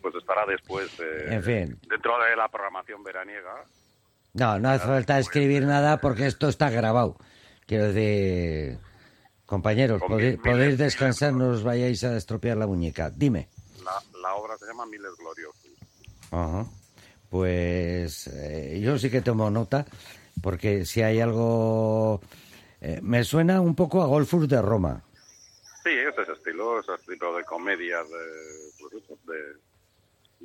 pues 0.00 0.14
estará 0.14 0.46
después 0.46 0.88
eh, 1.00 1.26
En 1.34 1.42
fin. 1.42 1.78
dentro 1.88 2.12
de 2.22 2.36
la 2.36 2.48
programación 2.48 3.02
veraniega 3.02 3.64
No, 4.34 4.58
no 4.60 4.68
hace 4.70 4.86
falta 4.86 5.18
escribir 5.18 5.64
nada 5.64 5.98
porque 6.00 6.26
esto 6.26 6.48
está 6.48 6.70
grabado. 6.70 7.16
Quiero 7.66 7.92
decir, 7.92 8.78
compañeros, 9.50 10.00
podéis, 10.06 10.78
descansar, 10.78 11.34
no 11.34 11.50
os 11.50 11.62
vayáis 11.66 12.04
a 12.04 12.16
estropear 12.16 12.56
la 12.56 12.70
muñeca. 12.70 13.10
Dime. 13.10 13.50
La, 13.84 13.98
la 14.22 14.34
obra 14.36 14.56
se 14.56 14.66
llama 14.66 14.86
Miles 14.86 15.10
Gloriosos. 15.18 15.66
Ajá. 16.30 16.64
Pues 17.28 18.28
eh, 18.28 18.80
yo 18.80 18.98
sí 18.98 19.10
que 19.10 19.20
tomo 19.20 19.50
nota, 19.50 19.84
porque 20.40 20.86
si 20.86 21.02
hay 21.02 21.20
algo... 21.20 22.20
eh, 22.80 23.00
me 23.02 23.24
suena 23.24 23.60
un 23.60 23.74
poco 23.74 24.02
a 24.02 24.06
Golfus 24.06 24.48
de 24.48 24.62
Roma. 24.62 25.02
Sí, 25.82 25.90
es 25.90 26.16
ese 26.16 26.32
estilo, 26.32 26.78
ese 26.78 26.94
estilo 26.94 27.36
de 27.36 27.44
comedia, 27.44 27.98
de, 28.04 28.22
pues 28.78 28.92
de, 29.26 29.38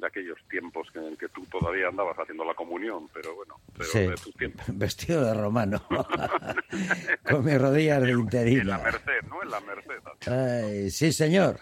de 0.06 0.08
aquellos 0.08 0.38
tiempos 0.50 0.88
en 0.94 1.18
que 1.18 1.28
tú 1.30 1.44
todavía 1.52 1.88
andabas 1.88 2.16
haciendo 2.18 2.46
la 2.46 2.54
comunión, 2.54 3.10
pero 3.14 3.36
bueno, 3.36 3.56
pero 3.74 3.90
Sí, 3.90 4.00
de 4.00 4.16
tus 4.16 4.34
tiempos. 4.36 4.66
vestido 4.74 5.26
de 5.26 5.34
romano, 5.34 5.82
con 7.30 7.44
mis 7.46 7.60
rodillas 7.60 8.02
de 8.02 8.10
En 8.12 8.16
la 8.18 8.22
interina. 8.22 8.78
Merced, 8.78 9.28
¿no? 9.30 9.44
En 9.44 9.50
la 9.52 9.60
Merced. 9.62 10.32
Ay, 10.32 10.90
sí, 10.92 11.12
señor. 11.12 11.58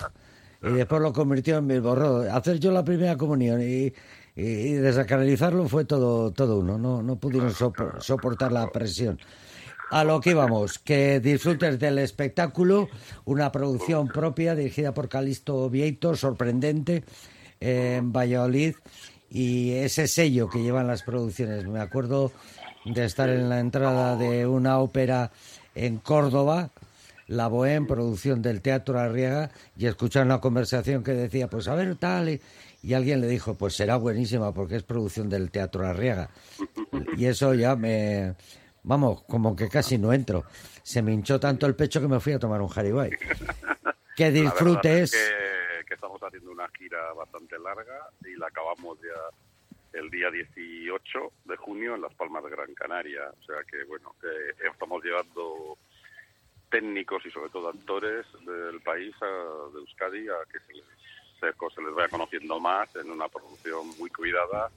Y 0.62 0.72
después 0.74 1.02
lo 1.02 1.12
convirtió 1.12 1.58
en 1.58 1.68
Bilborro. 1.68 2.22
Hacer 2.34 2.60
yo 2.60 2.72
la 2.72 2.84
primera 2.86 3.18
comunión 3.18 3.62
y, 3.62 3.94
y, 4.36 4.74
desacralizarlo 4.74 5.68
fue 5.68 5.86
todo, 5.86 6.32
todo 6.32 6.60
uno. 6.60 6.78
No, 6.78 7.02
no 7.04 7.18
pudieron 7.18 7.52
sopor- 7.52 8.00
soportar 8.02 8.52
la 8.52 8.70
presión. 8.72 9.20
A 9.92 10.04
lo 10.04 10.20
que 10.22 10.32
íbamos, 10.32 10.80
que 10.80 11.20
disfrutes 11.20 11.78
del 11.80 12.00
espectáculo, 12.00 12.88
una 13.26 13.52
producción 13.52 14.08
propia 14.08 14.56
dirigida 14.56 14.94
por 14.94 15.08
Calisto 15.10 15.70
Vieito, 15.70 16.16
sorprendente, 16.16 17.04
en 17.64 18.12
Valladolid, 18.12 18.76
y 19.30 19.72
ese 19.72 20.08
sello 20.08 20.50
que 20.50 20.62
llevan 20.62 20.88
las 20.88 21.04
producciones. 21.04 21.66
Me 21.66 21.80
acuerdo 21.80 22.32
de 22.86 23.06
estar 23.06 23.30
en 23.30 23.50
la 23.50 23.60
entrada 23.60 24.18
de 24.18 24.46
una 24.46 24.80
ópera 24.80 25.32
en 25.74 25.98
Córdoba, 25.98 26.70
la 27.28 27.50
Bohème, 27.50 27.88
producción 27.88 28.42
del 28.42 28.62
Teatro 28.62 29.00
Arriaga, 29.00 29.50
y 29.78 29.86
escuchar 29.86 30.26
una 30.26 30.42
conversación 30.42 31.04
que 31.04 31.14
decía, 31.14 31.50
pues 31.50 31.68
a 31.70 31.76
ver, 31.76 31.96
tal, 31.96 32.30
y, 32.30 32.42
y 32.84 32.94
alguien 32.94 33.22
le 33.22 33.28
dijo, 33.28 33.56
pues 33.56 33.76
será 33.76 33.96
buenísima 33.96 34.54
porque 34.54 34.76
es 34.76 34.84
producción 34.84 35.30
del 35.30 35.50
Teatro 35.50 35.88
Arriaga. 35.88 36.30
Y 37.18 37.26
eso 37.26 37.54
ya 37.54 37.76
me... 37.78 38.36
Vamos, 38.84 39.24
como 39.24 39.56
que 39.56 39.70
casi 39.70 39.98
no 39.98 40.12
entro. 40.12 40.44
Se 40.84 41.02
me 41.02 41.14
hinchó 41.14 41.40
tanto 41.40 41.66
el 41.66 41.76
pecho 41.76 42.02
que 42.02 42.10
me 42.10 42.20
fui 42.20 42.34
a 42.34 42.40
tomar 42.40 42.62
un 42.62 42.68
jaribay. 42.68 43.12
Que 44.18 44.30
disfrutes. 44.32 45.14
es 45.14 45.20
que, 45.20 45.86
que 45.88 45.94
estamos 45.94 46.13
haciendo 46.28 46.52
una 46.52 46.68
gira 46.70 47.14
bastante 47.14 47.58
larga 47.60 48.10
y 48.26 48.36
la 48.36 48.48
acabamos 48.48 48.98
ya 49.02 50.00
el 50.00 50.10
día 50.10 50.32
18 50.32 51.32
de 51.46 51.56
junio 51.58 51.96
en 51.96 52.02
Las 52.02 52.14
Palmas 52.16 52.44
de 52.44 52.50
Gran 52.50 52.74
Canaria. 52.74 53.30
O 53.42 53.44
sea 53.46 53.58
que, 53.70 53.84
bueno, 53.86 54.16
que 54.22 54.68
estamos 54.68 55.04
llevando 55.04 55.78
técnicos 56.70 57.24
y 57.26 57.32
sobre 57.32 57.50
todo 57.52 57.70
actores 57.70 58.26
del 58.46 58.82
país, 58.82 59.14
a- 59.22 59.72
de 59.74 59.80
Euskadi, 59.80 60.28
a 60.30 60.46
que 60.52 60.60
se 60.62 60.74
les, 60.74 60.86
se, 61.40 61.52
se 61.76 61.82
les 61.82 61.94
vaya 61.94 62.08
conociendo 62.10 62.60
más 62.60 62.96
en 62.96 63.12
una 63.12 63.28
producción 63.30 63.88
muy 64.00 64.10
cuidada 64.10 64.70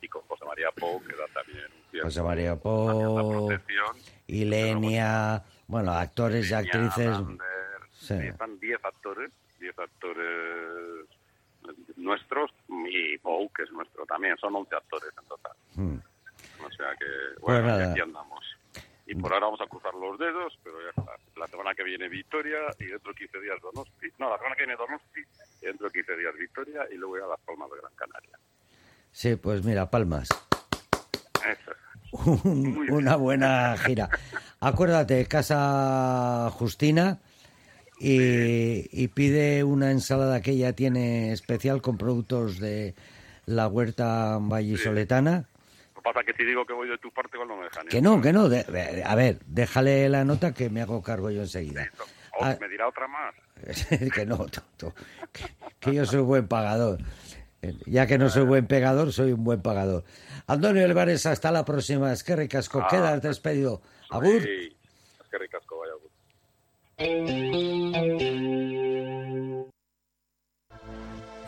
y 0.00 0.08
con 0.08 0.22
José 0.22 0.44
María 0.44 0.70
Pou, 0.70 1.02
que 1.04 1.16
da 1.16 1.26
también 1.34 1.64
un 1.64 1.90
cierto- 1.90 2.06
José 2.06 2.22
María 2.22 2.56
protección. 2.56 3.96
Ilenia, 4.28 5.42
bueno, 5.66 5.92
actores 5.92 6.48
y 6.50 6.54
actrices. 6.54 7.06
Lander, 7.06 7.80
sí, 7.92 8.14
están 8.14 8.58
10 8.60 8.84
actores, 8.84 9.30
10 9.60 9.78
actores 9.78 11.06
nuestros 11.96 12.50
y 12.68 13.18
Pou, 13.18 13.50
que 13.52 13.62
es 13.64 13.70
nuestro 13.72 14.04
también, 14.06 14.36
son 14.38 14.54
11 14.56 14.74
actores 14.74 15.10
en 15.20 15.28
total. 15.28 15.52
Mm. 15.74 15.96
O 16.64 16.70
sea 16.70 16.86
que, 16.98 17.06
Pues 17.40 17.62
bueno, 17.62 17.78
y 17.80 17.82
aquí 17.90 18.00
andamos. 18.00 18.44
Y 19.06 19.14
por 19.16 19.32
ahora 19.32 19.46
vamos 19.46 19.60
a 19.60 19.66
cruzar 19.66 19.92
los 19.94 20.18
dedos, 20.18 20.56
pero 20.62 20.76
ya 20.82 20.90
está. 20.90 21.12
La 21.36 21.46
semana 21.48 21.74
que 21.74 21.82
viene 21.82 22.08
Victoria 22.08 22.58
y 22.78 22.84
dentro 22.86 23.12
de 23.12 23.18
15 23.18 23.40
días 23.40 23.56
Donosti. 23.60 24.06
No, 24.18 24.30
la 24.30 24.36
semana 24.36 24.54
que 24.54 24.62
viene 24.66 24.76
Donosti 24.76 25.20
y 25.62 25.66
dentro 25.66 25.86
de 25.88 25.92
15 25.92 26.16
días 26.16 26.34
Victoria 26.38 26.86
y 26.90 26.94
luego 26.94 27.18
ya 27.18 27.26
Las 27.26 27.40
Palmas 27.40 27.70
de 27.70 27.78
Gran 27.80 27.92
Canaria. 27.96 28.38
Sí, 29.10 29.34
pues 29.36 29.64
mira, 29.64 29.90
Palmas. 29.90 30.28
Eso. 31.44 31.72
Un- 32.44 32.90
una 32.90 33.16
buena 33.16 33.76
gira. 33.78 34.08
Acuérdate, 34.60 35.26
Casa 35.26 36.50
Justina 36.52 37.18
y, 38.00 38.88
y 38.92 39.08
pide 39.08 39.62
una 39.62 39.90
ensalada 39.90 40.40
que 40.40 40.52
ella 40.52 40.72
tiene 40.74 41.32
especial 41.32 41.82
con 41.82 41.98
productos 41.98 42.58
de 42.58 42.94
la 43.46 43.68
huerta 43.68 44.38
vallisoletana. 44.40 45.44
Que 45.94 46.00
pasa 46.02 46.20
que 46.24 46.32
si 46.32 46.44
digo 46.44 46.64
que 46.64 46.72
voy 46.72 46.88
de 46.88 46.96
tu 46.98 47.10
parte, 47.12 47.36
no 47.46 47.56
me 47.56 47.64
dejan. 47.64 47.86
Que 47.88 48.00
no, 48.00 48.20
que 48.22 48.32
no. 48.32 48.48
de- 48.48 48.64
de- 48.64 49.04
a 49.04 49.14
ver, 49.14 49.38
déjale 49.46 50.08
la 50.08 50.24
nota 50.24 50.54
que 50.54 50.70
me 50.70 50.80
hago 50.80 51.02
cargo 51.02 51.30
yo 51.30 51.42
enseguida. 51.42 51.90
O 52.38 52.44
Ah, 52.44 52.56
me 52.60 52.68
dirá 52.68 52.88
otra 52.88 53.06
más. 53.06 53.34
que 54.14 54.24
no, 54.24 54.38
tonto. 54.46 54.94
Que, 55.32 55.44
que 55.78 55.94
yo 55.94 56.06
soy 56.06 56.22
buen 56.22 56.48
pagador. 56.48 57.00
Eh, 57.60 57.74
Ya 57.84 58.06
que 58.06 58.16
no 58.16 58.30
soy 58.30 58.44
buen 58.46 58.66
pegador, 58.66 59.12
soy 59.12 59.32
un 59.32 59.44
buen 59.44 59.60
pagador. 59.60 60.04
Antonio 60.46 60.82
Álvarez, 60.86 61.26
hasta 61.26 61.50
la 61.52 61.66
próxima. 61.66 62.10
Es 62.14 62.24
que 62.24 62.34
ricasco. 62.34 62.80
Ah, 62.80 62.88
Quedas 62.90 63.20
despedido. 63.20 63.82
Agur. 64.08 64.40
Sí, 64.42 64.74
es 65.20 65.26
que 65.30 65.36
ricasco. 65.38 65.69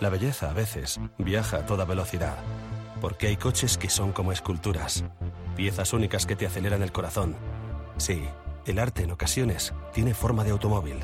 La 0.01 0.09
belleza 0.09 0.51
a 0.51 0.55
veces 0.55 0.99
viaja 1.19 1.59
a 1.59 1.67
toda 1.67 1.85
velocidad, 1.85 2.37
porque 3.03 3.27
hay 3.27 3.37
coches 3.37 3.77
que 3.77 3.91
son 3.91 4.12
como 4.12 4.33
esculturas, 4.33 5.05
piezas 5.55 5.93
únicas 5.93 6.25
que 6.25 6.37
te 6.37 6.47
aceleran 6.47 6.83
el 6.83 6.91
corazón. 6.91 7.37
Sí, 7.99 8.25
el 8.67 8.79
arte 8.79 9.03
en 9.03 9.11
ocasiones 9.11 9.75
tiene 9.93 10.15
forma 10.15 10.43
de 10.43 10.53
automóvil. 10.53 10.97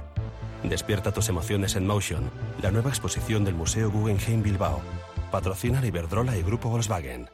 Despierta 0.63 1.13
tus 1.13 1.29
emociones 1.29 1.77
en 1.77 1.87
Motion, 1.87 2.31
la 2.63 2.71
nueva 2.71 2.89
exposición 2.89 3.45
del 3.45 3.55
Museo 3.55 3.91
Guggenheim 3.91 4.43
Bilbao. 4.43 4.81
Patrocinan 5.31 5.85
Iberdrola 5.85 6.37
y 6.37 6.43
Grupo 6.43 6.71
Volkswagen. 6.71 7.29